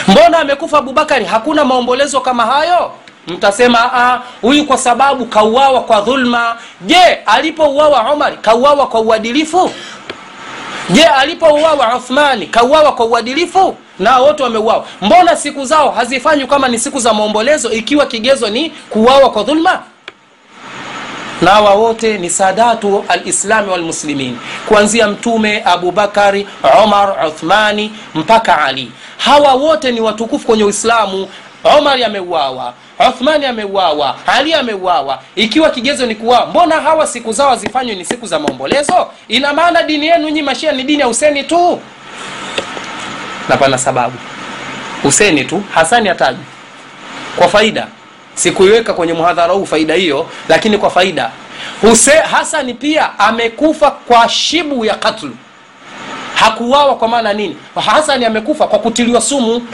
Mbona 0.09 0.39
amekufa 0.39 0.79
abubakari 0.79 1.25
hakuna 1.25 1.65
maombolezo 1.65 2.21
kama 2.21 2.47
hayo? 2.47 2.93
Mtasema 3.27 4.21
huyu 4.43 4.65
kwa 4.65 4.79
sababu 4.79 5.27
kauawa 5.27 5.81
kwa 5.83 6.01
dhulma. 6.01 6.57
Je 6.81 7.03
alipouawa 7.27 8.11
omar 8.13 8.37
kauawa 8.37 8.87
kwa 8.87 9.01
uadilifu 9.01 9.71
je 10.93 11.05
alipouawa 11.05 11.97
uthmani 11.97 12.47
kauawa 12.47 12.93
kwa 12.93 13.07
uadilifu? 13.07 13.77
Na 13.99 14.19
wote 14.19 14.43
wameuawa. 14.43 14.87
Mbona 15.03 15.37
siku 15.37 15.65
zao 15.65 15.91
hazifanywi 15.91 16.47
kama 16.47 16.69
ni 16.69 16.79
siku 16.79 16.99
za 17.01 17.15
maombolezo 17.15 17.71
ikiwa 17.73 18.07
kigezo 18.07 18.49
ni 18.51 18.71
kuuawa 18.71 19.31
kwa 19.31 19.43
dhulma? 19.43 19.83
Na 21.43 21.51
hawa 21.51 21.75
wote 21.75 22.19
ni 22.19 22.31
sadatu 22.31 23.05
alislami 23.09 23.71
walmuslimin. 23.71 24.39
Kuanzia 24.69 25.09
mtume 25.09 25.63
abubakari 25.65 26.47
umar 26.85 27.27
uthmani 27.29 27.93
mpaka 28.15 28.65
ali. 28.65 28.93
Hawa 29.19 29.55
wote 29.55 29.93
ni 29.93 30.01
watukufu 30.01 30.47
kwenye 30.47 30.65
uislamu 30.65 31.29
umar 31.65 32.05
ameuawa 32.05 32.75
uthmani 33.09 33.47
ameuawa 33.47 34.17
ali 34.27 34.55
ameuawa. 34.55 35.19
Ikiwa 35.37 35.71
kigezo 35.71 36.07
ni 36.07 36.15
kuuawa 36.15 36.47
mbona 36.47 36.81
hawa 36.81 37.07
siku 37.07 37.33
zao 37.33 37.51
hazifanywi 37.51 37.97
ni 37.97 38.05
siku 38.05 38.27
za 38.27 38.39
maombolezo? 38.39 39.07
Ina 39.29 39.53
maana 39.55 39.83
dini 39.83 40.07
yenu 40.07 40.29
nyi 40.29 40.43
mashia 40.43 40.73
ni 40.73 40.83
dini 40.83 41.01
ya 41.01 41.07
huseni 41.07 41.45
tu. 41.45 41.81
Na 43.49 43.57
pana 43.57 43.79
sababu. 43.79 44.19
Huseni 45.03 45.45
tu 45.45 45.63
hasani 45.75 46.09
hatajwi 46.09 46.45
kwa 47.37 47.49
faida. 47.49 47.87
Sikuiweka 48.35 48.93
kwenye 48.95 49.13
mhadhara 49.13 49.53
huu 49.55 49.67
faida 49.67 49.95
hiyo 49.95 50.27
lakini 50.49 50.79
kwa 50.79 50.91
faida. 50.91 51.31
Huse, 51.83 52.11
hasani 52.11 52.75
pia 52.75 53.19
amekufa 53.19 53.91
kwa 53.91 54.29
shibu 54.29 54.85
ya 54.85 54.95
katlu. 54.95 55.37
Hakuwawa 56.35 56.97
kwa 56.97 57.09
maana 57.09 57.33
nini? 57.33 57.57
Hasani 57.87 58.25
amekufa 58.25 58.67
kwa 58.67 58.79
kutiliwa 58.79 59.21
sumu 59.21 59.67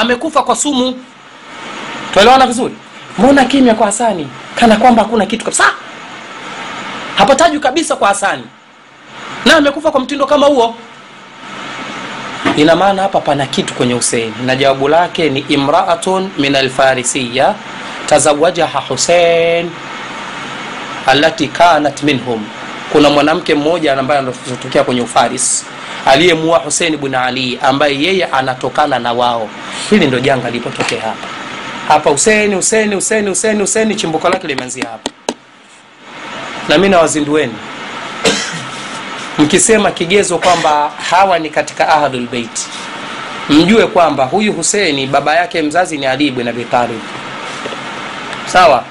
amekufa 0.00 0.42
kwa 0.42 0.56
sumu. 0.56 0.94
Tuelewana 2.12 2.46
vizuri? 2.46 2.74
Mbona 3.18 3.44
kimya 3.44 3.74
kwa 3.74 3.86
hasani? 3.86 4.28
Kana 4.54 4.76
kwamba 4.76 5.02
hakuna 5.02 5.26
kitu 5.26 5.44
kabisa. 5.44 5.64
Hapatajwi 7.16 7.60
kabisa 7.60 7.96
kwa 7.96 8.08
hasani. 8.08 8.42
Na 9.44 9.56
amekufa 9.56 9.90
kwa 9.90 10.00
mtindo 10.00 10.26
kama 10.26 10.46
huo. 10.46 10.74
Ina 12.56 12.76
maana 12.76 13.02
hapa 13.02 13.20
pana 13.20 13.46
kitu 13.46 13.74
kwenye 13.74 13.94
huseini 13.94 14.34
na 14.46 14.56
jawabu 14.56 14.88
lake 14.88 15.30
ni 15.30 15.40
imraatun 15.40 16.30
min 16.38 16.54
alfarisiya 16.56 17.54
tazawajaha 18.06 18.80
husein 18.88 19.70
alati 21.06 21.48
kanat 21.48 22.02
minhum. 22.02 22.44
Kuna 22.92 23.10
mwanamke 23.10 23.54
mmoja 23.54 23.98
ambaye 23.98 24.20
anatokea 24.20 24.84
kwenye 24.84 25.00
ufaris 25.00 25.66
aliyemua 26.06 26.58
Hussein 26.58 26.96
bn 26.96 27.14
ali 27.14 27.58
ambaye 27.62 28.02
yeye 28.02 28.24
anatokana 28.24 28.98
na 28.98 29.12
wao. 29.12 29.48
Hili 29.90 30.06
ndo 30.06 30.20
janga 30.20 30.46
lilipotokea 30.50 31.00
hapa. 31.00 31.26
Hapa 31.88 32.10
Hussein 32.10 32.54
Hussein 32.54 32.94
Hussein 32.94 33.28
Hussein 33.28 33.60
Hussein, 33.60 33.96
chimbuko 33.96 34.28
lake 34.28 34.46
limeanzia 34.46 34.84
hapa. 34.84 35.10
Na 36.68 36.78
mi 36.78 36.88
nawazindueni. 36.88 37.54
Mkisema 39.38 39.90
kigezo 39.90 40.38
kwamba 40.38 40.90
hawa 41.10 41.38
ni 41.38 41.50
katika 41.50 41.88
ahlulbeiti 41.88 42.66
mjue 43.50 43.86
kwamba 43.86 44.24
huyu 44.24 44.52
huseni 44.52 45.06
baba 45.06 45.34
yake 45.36 45.62
mzazi 45.62 45.98
ni 45.98 46.06
ali 46.06 46.26
ibn 46.26 46.48
abi 46.48 46.64
talib. 46.64 47.00
Sawa? 48.46 48.84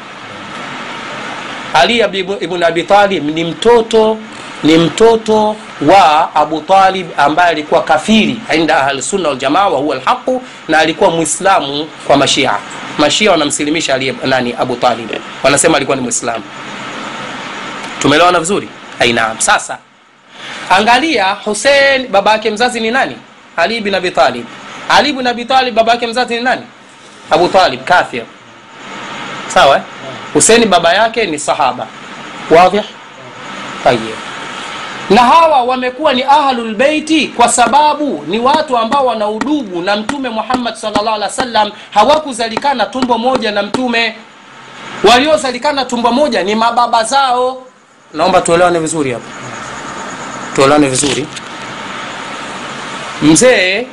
Ali 1.74 2.04
ibn 2.40 2.64
abi 2.64 2.84
talib 2.84 3.30
ni 3.36 3.44
mtoto 3.44 4.18
ni 4.66 4.78
mtoto 4.78 5.56
wa 5.82 6.36
abu 6.36 6.62
talib 6.62 7.08
ambaye 7.18 7.50
alikuwa 7.50 7.84
kafiri 7.84 8.40
inda 8.56 8.78
ahlsunna 8.88 9.30
waljamaa 9.30 9.68
wahuwa 9.68 9.96
lhaqu 9.96 10.42
na 10.68 10.80
alikuwa 10.80 11.10
mwislamu 11.12 11.86
kwa 12.08 12.18
mashia. 12.18 12.54
Mashia 12.98 13.32
wanamsilimisha 13.32 14.00
nani? 14.24 14.56
Abu 14.60 14.76
talib. 14.76 15.10
Wanasema 15.44 15.78
alikuwa 15.78 15.98
ni 15.98 16.04
mwislamu 16.04 16.44
tumeelewana 18.02 18.40
vizuri? 18.40 18.70
Ainaam 19.00 19.40
sasa 19.40 19.78
angalia 20.70 21.34
husein 21.34 22.08
baba 22.08 22.32
yake 22.32 22.52
mzazi 22.52 22.80
ni 22.80 22.92
nani? 22.92 23.16
Ali 23.58 23.82
bin 23.82 23.96
abi 23.96 24.14
ali 24.90 25.14
bin 25.14 25.28
abi 25.28 25.46
baba 25.46 25.92
yake 25.92 26.08
mzazi 26.08 26.36
ni 26.36 26.42
nani? 26.42 26.62
Abu 27.32 27.48
talib 27.48 27.84
kafir. 27.84 28.24
Sawa 29.48 29.76
eh? 29.78 29.82
huseini 30.34 30.66
baba 30.66 30.94
yake 30.94 31.26
ni 31.26 31.40
sahaba. 31.40 31.88
Wadhih 32.50 32.84
tayib 33.84 34.35
na 35.10 35.22
hawa 35.22 35.64
wamekuwa 35.64 36.14
ni 36.14 36.24
ahlulbeiti 36.24 37.28
kwa 37.28 37.50
sababu 37.50 38.24
ni 38.28 38.40
watu 38.40 38.78
ambao 38.78 39.06
wana 39.06 39.28
udugu 39.30 39.82
na 39.82 39.96
mtume 39.96 40.30
muhammad 40.30 40.76
salllah 40.76 41.14
alih 41.14 41.22
wa 41.22 41.30
sallam 41.30 41.72
hawakuzalikana 41.92 42.86
tumbo 42.86 43.18
moja 43.18 43.52
na 43.52 43.64
mtume. 43.64 44.16
Waliozalikana 45.10 45.86
tumbo 45.86 46.12
moja 46.12 46.44
ni 46.44 46.56
mababa 46.56 47.04
zao. 47.04 47.64
Naomba 48.14 48.42
tuelewane 48.42 48.80
vizuri 48.80 49.12
hapa. 49.12 49.26
Tuelewane 50.56 50.88
vizuri. 50.88 51.28
Mzee 53.22 53.88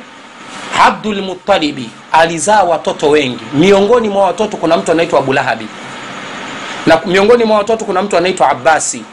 abdulmutalibi 0.85 1.89
alizaa 2.11 2.63
watoto 2.63 3.09
wengi. 3.09 3.43
Miongoni 3.53 4.09
mwa 4.09 4.23
watoto 4.25 4.57
kuna 4.57 4.77
mtu 4.77 4.91
anaitwa 4.91 5.19
abulahabi. 5.19 5.67
Na 6.85 6.99
miongoni 7.05 7.43
mwa 7.43 7.57
watoto 7.57 7.85
kuna 7.85 8.01
mtu 8.01 8.17
anaitwa 8.17 8.49
abasi 8.49 9.03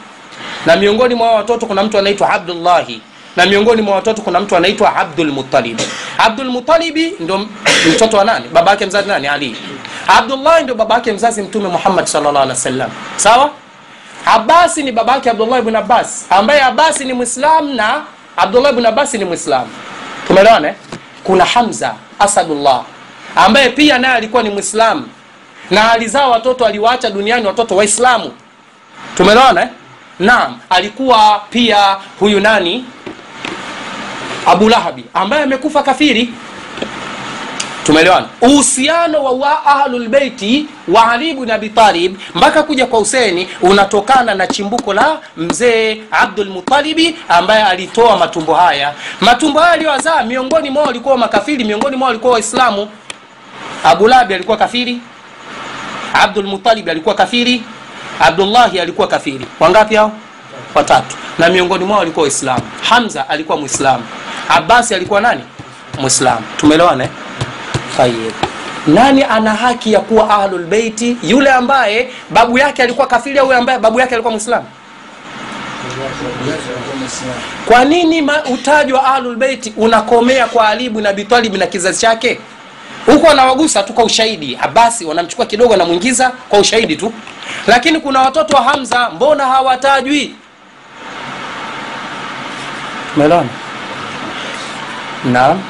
na 0.65 0.75
miongoni 0.75 1.15
mwa 1.15 1.31
watoto 1.31 1.65
kuna 1.65 1.83
mtu 1.83 1.97
anaitwa 1.97 2.29
abdullahi. 2.29 3.01
Na 3.35 3.45
miongoni 3.45 3.81
mwa 3.81 3.95
watoto 3.95 4.21
kuna 4.21 4.39
mtu 4.39 4.55
anaitwa 4.55 4.95
abdulmutalibi 4.95 5.83
abdulmutalibi 6.17 7.13
ndo 7.19 7.47
mtoto 7.95 8.17
wa 8.17 8.25
nani? 8.25 8.47
Baba 8.53 8.71
yake 8.71 8.85
mzazi 8.85 9.07
nani? 9.07 9.27
Ali. 9.27 9.55
Abdullahi 10.07 10.63
ndo 10.63 10.75
baba 10.75 10.95
yake 10.95 11.11
mzazi 11.13 11.41
mtume 11.41 11.67
muhammad 11.69 12.05
salllah 12.05 12.35
alih 12.41 12.49
wa 12.49 12.55
sallam 12.55 12.89
sawa? 13.15 13.49
Abasi 14.25 14.83
ni 14.83 14.91
baba 14.91 15.13
yake 15.13 15.29
abdullahi 15.29 15.61
bn 15.61 15.75
abbas. 15.75 16.25
Ambaye 16.29 16.61
abasi 16.61 17.05
ni 17.05 17.13
mwislam 17.13 17.75
na 17.75 18.01
abdullahi 18.37 18.75
bn 18.75 18.85
abasi 18.85 19.17
ni 19.17 19.25
mwislam 19.25 19.67
tumeelewana 20.27 20.67
eh? 20.67 20.73
kuna 21.23 21.45
hamza 21.45 21.93
asadullah. 22.19 22.83
Ambaye 23.35 23.69
pia 23.69 23.97
naye 23.97 24.13
alikuwa 24.15 24.43
ni 24.43 24.49
mwislam 24.49 25.07
na 25.71 25.91
alizaa 25.91 26.27
watoto 26.27 26.65
aliwaacha 26.65 27.09
duniani 27.09 27.47
watoto 27.47 27.75
waislamu. 27.75 28.31
Tumeelewana 29.17 29.61
eh? 29.61 29.67
Naam 30.21 30.57
alikuwa 30.69 31.41
pia 31.49 31.97
huyu 32.19 32.39
nani? 32.39 32.85
Abu 34.45 34.69
lahabi 34.69 35.05
ambaye 35.13 35.43
amekufa 35.43 35.83
kafiri. 35.83 36.33
Tumeelewana? 37.85 38.25
Uhusiano 38.41 39.23
wa, 39.23 39.31
wa 39.31 39.65
ahlulbeiti 39.65 40.65
wa 40.87 41.11
ali 41.11 41.29
ibn 41.29 41.51
abitalib 41.51 42.17
mpaka 42.35 42.63
kuja 42.63 42.85
kwa 42.85 42.99
huseni 42.99 43.47
unatokana 43.61 44.35
na 44.35 44.47
chimbuko 44.47 44.93
la 44.93 45.19
mzee 45.37 46.01
abdulmutalibi 46.11 47.15
ambaye 47.29 47.63
alitoa 47.63 48.17
matumbo 48.17 48.53
haya. 48.53 48.93
Matumbo 49.21 49.59
haya 49.59 49.71
aliyowazaa 49.73 50.23
miongoni 50.23 50.69
mwao 50.69 50.85
walikuwa 50.85 51.17
makafiri 51.17 51.63
miongoni 51.63 51.95
mwao 51.95 52.07
walikuwa 52.07 52.33
waislamu. 52.33 52.89
Abu 53.83 54.07
lahabi 54.07 54.33
alikuwa 54.33 54.57
kafiri. 54.57 54.99
Abdulmutalibi 56.13 56.91
alikuwa 56.91 57.15
kafiri 57.15 57.63
abdullahi 58.21 58.79
alikuwa 58.79 59.07
kafiri. 59.07 59.45
Wangapi 59.59 59.95
hao? 59.95 60.11
Watatu. 60.75 61.15
Na 61.39 61.49
miongoni 61.49 61.85
mwao 61.85 61.99
walikuwa 61.99 62.23
waislamu. 62.23 62.63
Hamza 62.89 63.29
alikuwa 63.29 63.57
mwislamu 63.57 64.03
abasi 64.49 64.95
alikuwa 64.95 65.21
nani? 65.21 65.41
Mwislamu 65.99 66.41
tumeelewana 66.57 67.03
eh? 67.03 67.09
tayib 67.97 68.33
nani 68.87 69.23
ana 69.23 69.53
haki 69.55 69.93
ya 69.93 69.99
kuwa 69.99 70.29
ahlulbeiti 70.29 71.17
yule 71.23 71.51
ambaye 71.51 72.11
babu 72.29 72.57
yake 72.57 72.83
alikuwa 72.83 73.07
kafiri 73.07 73.39
au 73.39 73.53
ambaye 73.53 73.79
babu 73.79 73.99
yake 73.99 74.13
alikuwa 74.13 74.31
mwislamu 74.31 74.65
kwa 77.65 77.85
nini 77.85 78.29
utajwa 78.53 78.99
wa 78.99 79.05
ahlulbeiti 79.15 79.73
unakomea 79.77 80.47
kwa 80.47 80.67
alibu 80.67 81.01
na 81.01 81.09
abitalibi 81.09 81.57
na 81.57 81.67
kizazi 81.67 81.99
chake 82.01 82.39
huko 83.05 83.27
wanawagusa 83.27 83.83
tu 83.83 83.93
kwa 83.93 84.03
ushahidi. 84.03 84.57
Abasi 84.61 85.05
wanamchukua 85.05 85.45
kidogo 85.45 85.73
anamwingiza 85.73 86.31
kwa 86.49 86.59
ushahidi 86.59 86.95
tu. 86.95 87.13
Lakini 87.67 87.99
kuna 87.99 88.21
watoto 88.21 88.55
wa 88.57 88.63
hamza 88.63 89.09
mbona 89.09 89.45
hawatajwi? 89.45 90.35
Naam. 95.25 95.61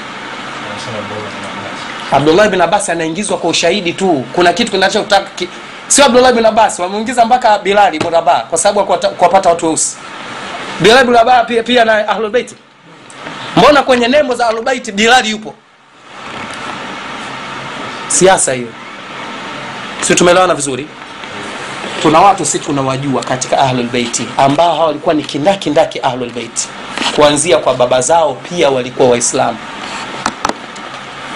Abdullah 2.12 2.50
bin 2.50 2.62
abbas 2.62 2.90
anaingizwa 2.90 3.38
kwa 3.38 3.50
ushahidi 3.50 3.94
tu. 3.94 4.26
Kuna 4.34 4.54
kitu 4.54 4.72
kinachotaka 4.72 5.30
ki... 5.36 5.50
sio 5.88 6.06
abdullah 6.06 6.34
bin 6.34 6.46
abbas 6.46 6.80
wameingiza 6.80 7.26
mpaka 7.26 7.60
bilali 7.60 7.98
ibn 7.98 8.10
rabah 8.10 8.46
kwa 8.46 8.58
sababu 8.58 8.98
kuwapata 9.18 9.50
watu 9.50 9.66
weusi. 9.66 9.98
Bilali 10.80 11.12
rabah 11.14 11.46
pia, 11.46 11.64
pia 11.64 11.86
na 11.86 12.08
ahlulbeiti 12.08 12.56
mbona 13.58 13.84
kwenye 13.84 14.08
nembo 14.08 14.36
za 14.36 14.48
ahlulbeiti 14.48 14.92
bilali 14.92 15.30
yupo 15.30 15.54
siasa 18.12 18.54
hiyo. 18.54 18.68
Si 20.02 20.16
tumeelewana 20.16 20.56
vizuri? 20.56 20.88
Tuna 22.02 22.20
watu 22.22 22.46
si 22.46 22.60
tunawajua 22.60 23.24
katika 23.24 23.58
ahlulbeiti 23.60 24.28
ambao 24.38 24.74
hawa 24.74 24.86
walikuwa 24.88 25.16
ni 25.16 25.24
kindakindaki 25.24 26.00
ahlulbeiti 26.00 26.68
kuanzia 27.16 27.58
kwa 27.58 27.74
baba 27.74 28.02
zao 28.02 28.34
pia 28.50 28.70
walikuwa 28.70 29.10
waislamu. 29.10 29.58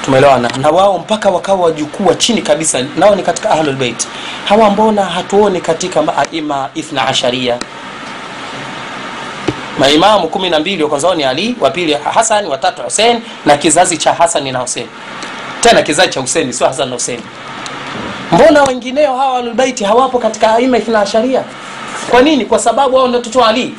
Tumeelewana? 0.06 0.50
Na 0.62 0.70
wao 0.70 0.98
mpaka 1.00 1.30
wakawa 1.30 1.60
wajukuu 1.66 2.06
wa 2.08 2.16
chini 2.16 2.42
kabisa 2.42 2.86
nao 2.98 3.16
ni 3.16 3.24
katika 3.24 3.50
ahlulbeit 3.50 4.08
hawa 4.50 4.70
mbona 4.70 5.06
hatuoni 5.06 5.62
katika 5.62 6.02
maaima 6.02 6.70
ithna 6.76 7.08
asharia? 7.08 7.58
Maimamu 9.80 10.28
kumi 10.28 10.50
na 10.50 10.60
mbili 10.60 10.84
wa 10.84 11.16
ni 11.16 11.24
ali 11.24 11.56
wa 11.62 11.70
pili 11.72 11.94
hasan 11.94 12.46
watatu 12.48 12.82
husein 12.82 13.22
na 13.46 13.58
kizazi 13.58 13.98
cha 13.98 14.14
hasani 14.14 14.52
na 14.52 14.60
husein 14.60 14.88
tena 15.70 15.82
kizazi 15.82 16.10
cha 16.10 16.20
huseni 16.20 16.54
sio 16.54 16.68
hasan 16.68 16.90
na 16.90 16.94
Huseni 16.96 17.24
mbona 18.32 18.64
wengineo 18.64 19.18
hawa 19.18 19.38
ahlulbeiti 19.38 19.84
hawapo 19.84 20.20
katika 20.20 20.54
aima 20.56 20.78
ithna 20.78 21.00
asharia 21.02 21.44
kwa 22.10 22.22
nini? 22.22 22.46
Kwa 22.46 22.60
sababu 22.60 22.98
hao 22.98 23.08
ndio 23.08 23.46
ali. 23.46 23.76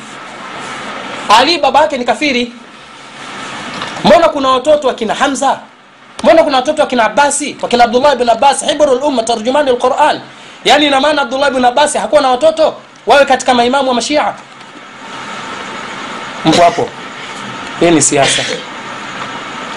Ali 1.39 1.57
baba 1.57 1.79
yake 1.81 1.97
ni 1.97 2.05
kafiri. 2.05 2.53
Mbona 4.05 4.29
kuna 4.29 4.49
watoto 4.49 4.87
wakina 4.87 5.13
hamza? 5.13 5.59
Mbona 6.23 6.43
kuna 6.43 6.57
watoto 6.57 6.81
wakina 6.81 7.03
abasi 7.05 7.57
wakina 7.61 7.83
abdullah 7.83 8.15
bin 8.15 8.29
abbas 8.29 8.65
hibru 8.65 8.95
lumma 8.95 9.23
tarjumani 9.23 9.71
lquran 9.71 10.19
yaani 10.65 10.85
ina 10.87 11.01
maana 11.01 11.21
abdullah 11.21 11.51
bin 11.51 11.65
abbasi 11.65 11.97
hakuwa 11.97 12.21
na 12.21 12.29
watoto? 12.29 12.75
Wawe 13.05 13.25
katika 13.25 13.53
maimamu 13.53 13.89
wa 13.89 13.95
mashia. 13.95 14.33
Mpo 16.45 16.61
hapo? 16.63 16.89
Hii 17.79 17.91
ni 17.91 18.01
siasa 18.01 18.43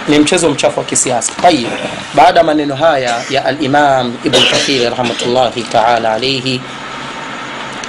ni 0.09 0.19
mchezo 0.19 0.51
mchafu 0.51 0.79
wa 0.81 0.85
kisiasa. 0.87 1.33
Tayib 1.43 1.69
baada 2.15 2.41
ya 2.41 2.45
maneno 2.47 2.75
haya 2.77 3.23
ya 3.31 3.45
alimam 3.45 4.17
ibn 4.25 4.39
kathir 4.51 4.91
rahmatullahi 4.91 5.63
taala 5.63 6.13
alaihi 6.13 6.61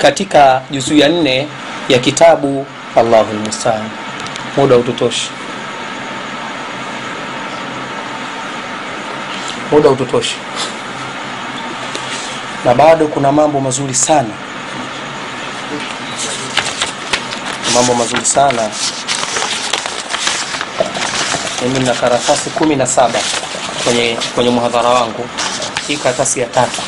katika 0.02 0.62
juzuu 0.72 0.96
ya 0.96 1.10
nne 1.10 1.48
ya 1.90 2.00
kitabu 2.00 2.66
allahu 2.96 3.34
lmustaan 3.34 3.90
muda 4.58 4.76
ututoshi. 4.78 5.30
Muda 9.72 9.90
ututoshi. 9.90 10.36
Na 12.66 12.74
bado 12.76 13.08
kuna 13.08 13.32
mambo 13.32 13.60
mazuri 13.60 13.94
sana. 13.94 14.30
Mambo 17.76 17.94
mazuri 17.94 18.26
sana 18.26 18.70
mimi 21.62 21.80
na 21.80 21.94
karatasi 21.94 22.50
kumi 22.50 22.76
na 22.76 22.88
saba 22.88 23.20
kwenye 23.84 24.18
kwenye 24.36 24.50
mhadhara 24.50 24.90
wangu. 24.90 25.26
Hii 25.88 25.98
karatasi 25.98 26.40
ya 26.40 26.46
tatu. 26.46 26.82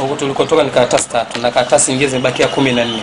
Huku 0.00 0.16
tulikotoka 0.16 0.62
ni 0.62 0.70
karatasi 0.70 1.08
tatu 1.08 1.40
na 1.40 1.50
karatasi 1.50 1.90
nyingine 1.90 2.10
zimebakia 2.10 2.48
kumi 2.48 2.72
na 2.72 2.84
nne. 2.84 3.02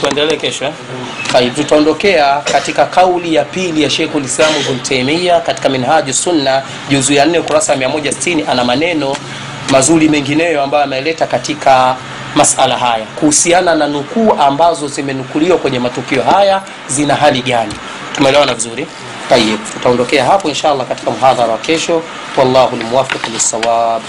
Tuendelee 0.00 0.36
kesho 0.36 0.64
eh? 0.64 0.72
Taib, 1.32 1.54
tutaondokea 1.54 2.40
katika 2.52 2.86
kauli 2.86 3.34
ya 3.34 3.44
pili 3.44 3.82
ya 3.82 3.90
Ibn 4.02 4.78
Taymiyyah 4.82 5.42
katika 5.42 5.68
Minhaju 5.68 6.12
Sunna 6.12 6.62
juzu 6.88 7.12
ya 7.12 7.24
4 7.26 7.40
ukurasa 7.40 7.72
wa 7.72 7.78
160 7.78 8.50
ana 8.50 8.64
maneno 8.64 9.16
mazuri 9.70 10.08
mengineyo 10.08 10.62
ambayo 10.62 10.84
ameleta 10.84 11.26
katika 11.26 11.96
masala 12.34 12.78
haya 12.78 13.04
kuhusiana 13.06 13.74
na 13.74 13.86
nukuu 13.88 14.32
ambazo 14.32 14.88
zimenukuliwa 14.88 15.58
kwenye 15.58 15.78
matukio 15.78 16.22
haya 16.22 16.62
zina 16.86 17.14
hali 17.14 17.42
gani? 17.42 17.74
Tumeelewana 18.14 18.54
vizuri? 18.54 18.86
Tayib 19.28 19.58
tutaondokea 19.72 20.24
hapo 20.24 20.48
inshallah 20.48 20.86
katika 20.86 21.10
mhadhara 21.10 21.52
wa 21.52 21.58
kesho. 21.58 22.02
Wallahu 22.36 22.76
lmuwafiq 22.76 23.28
lissawab 23.28 24.02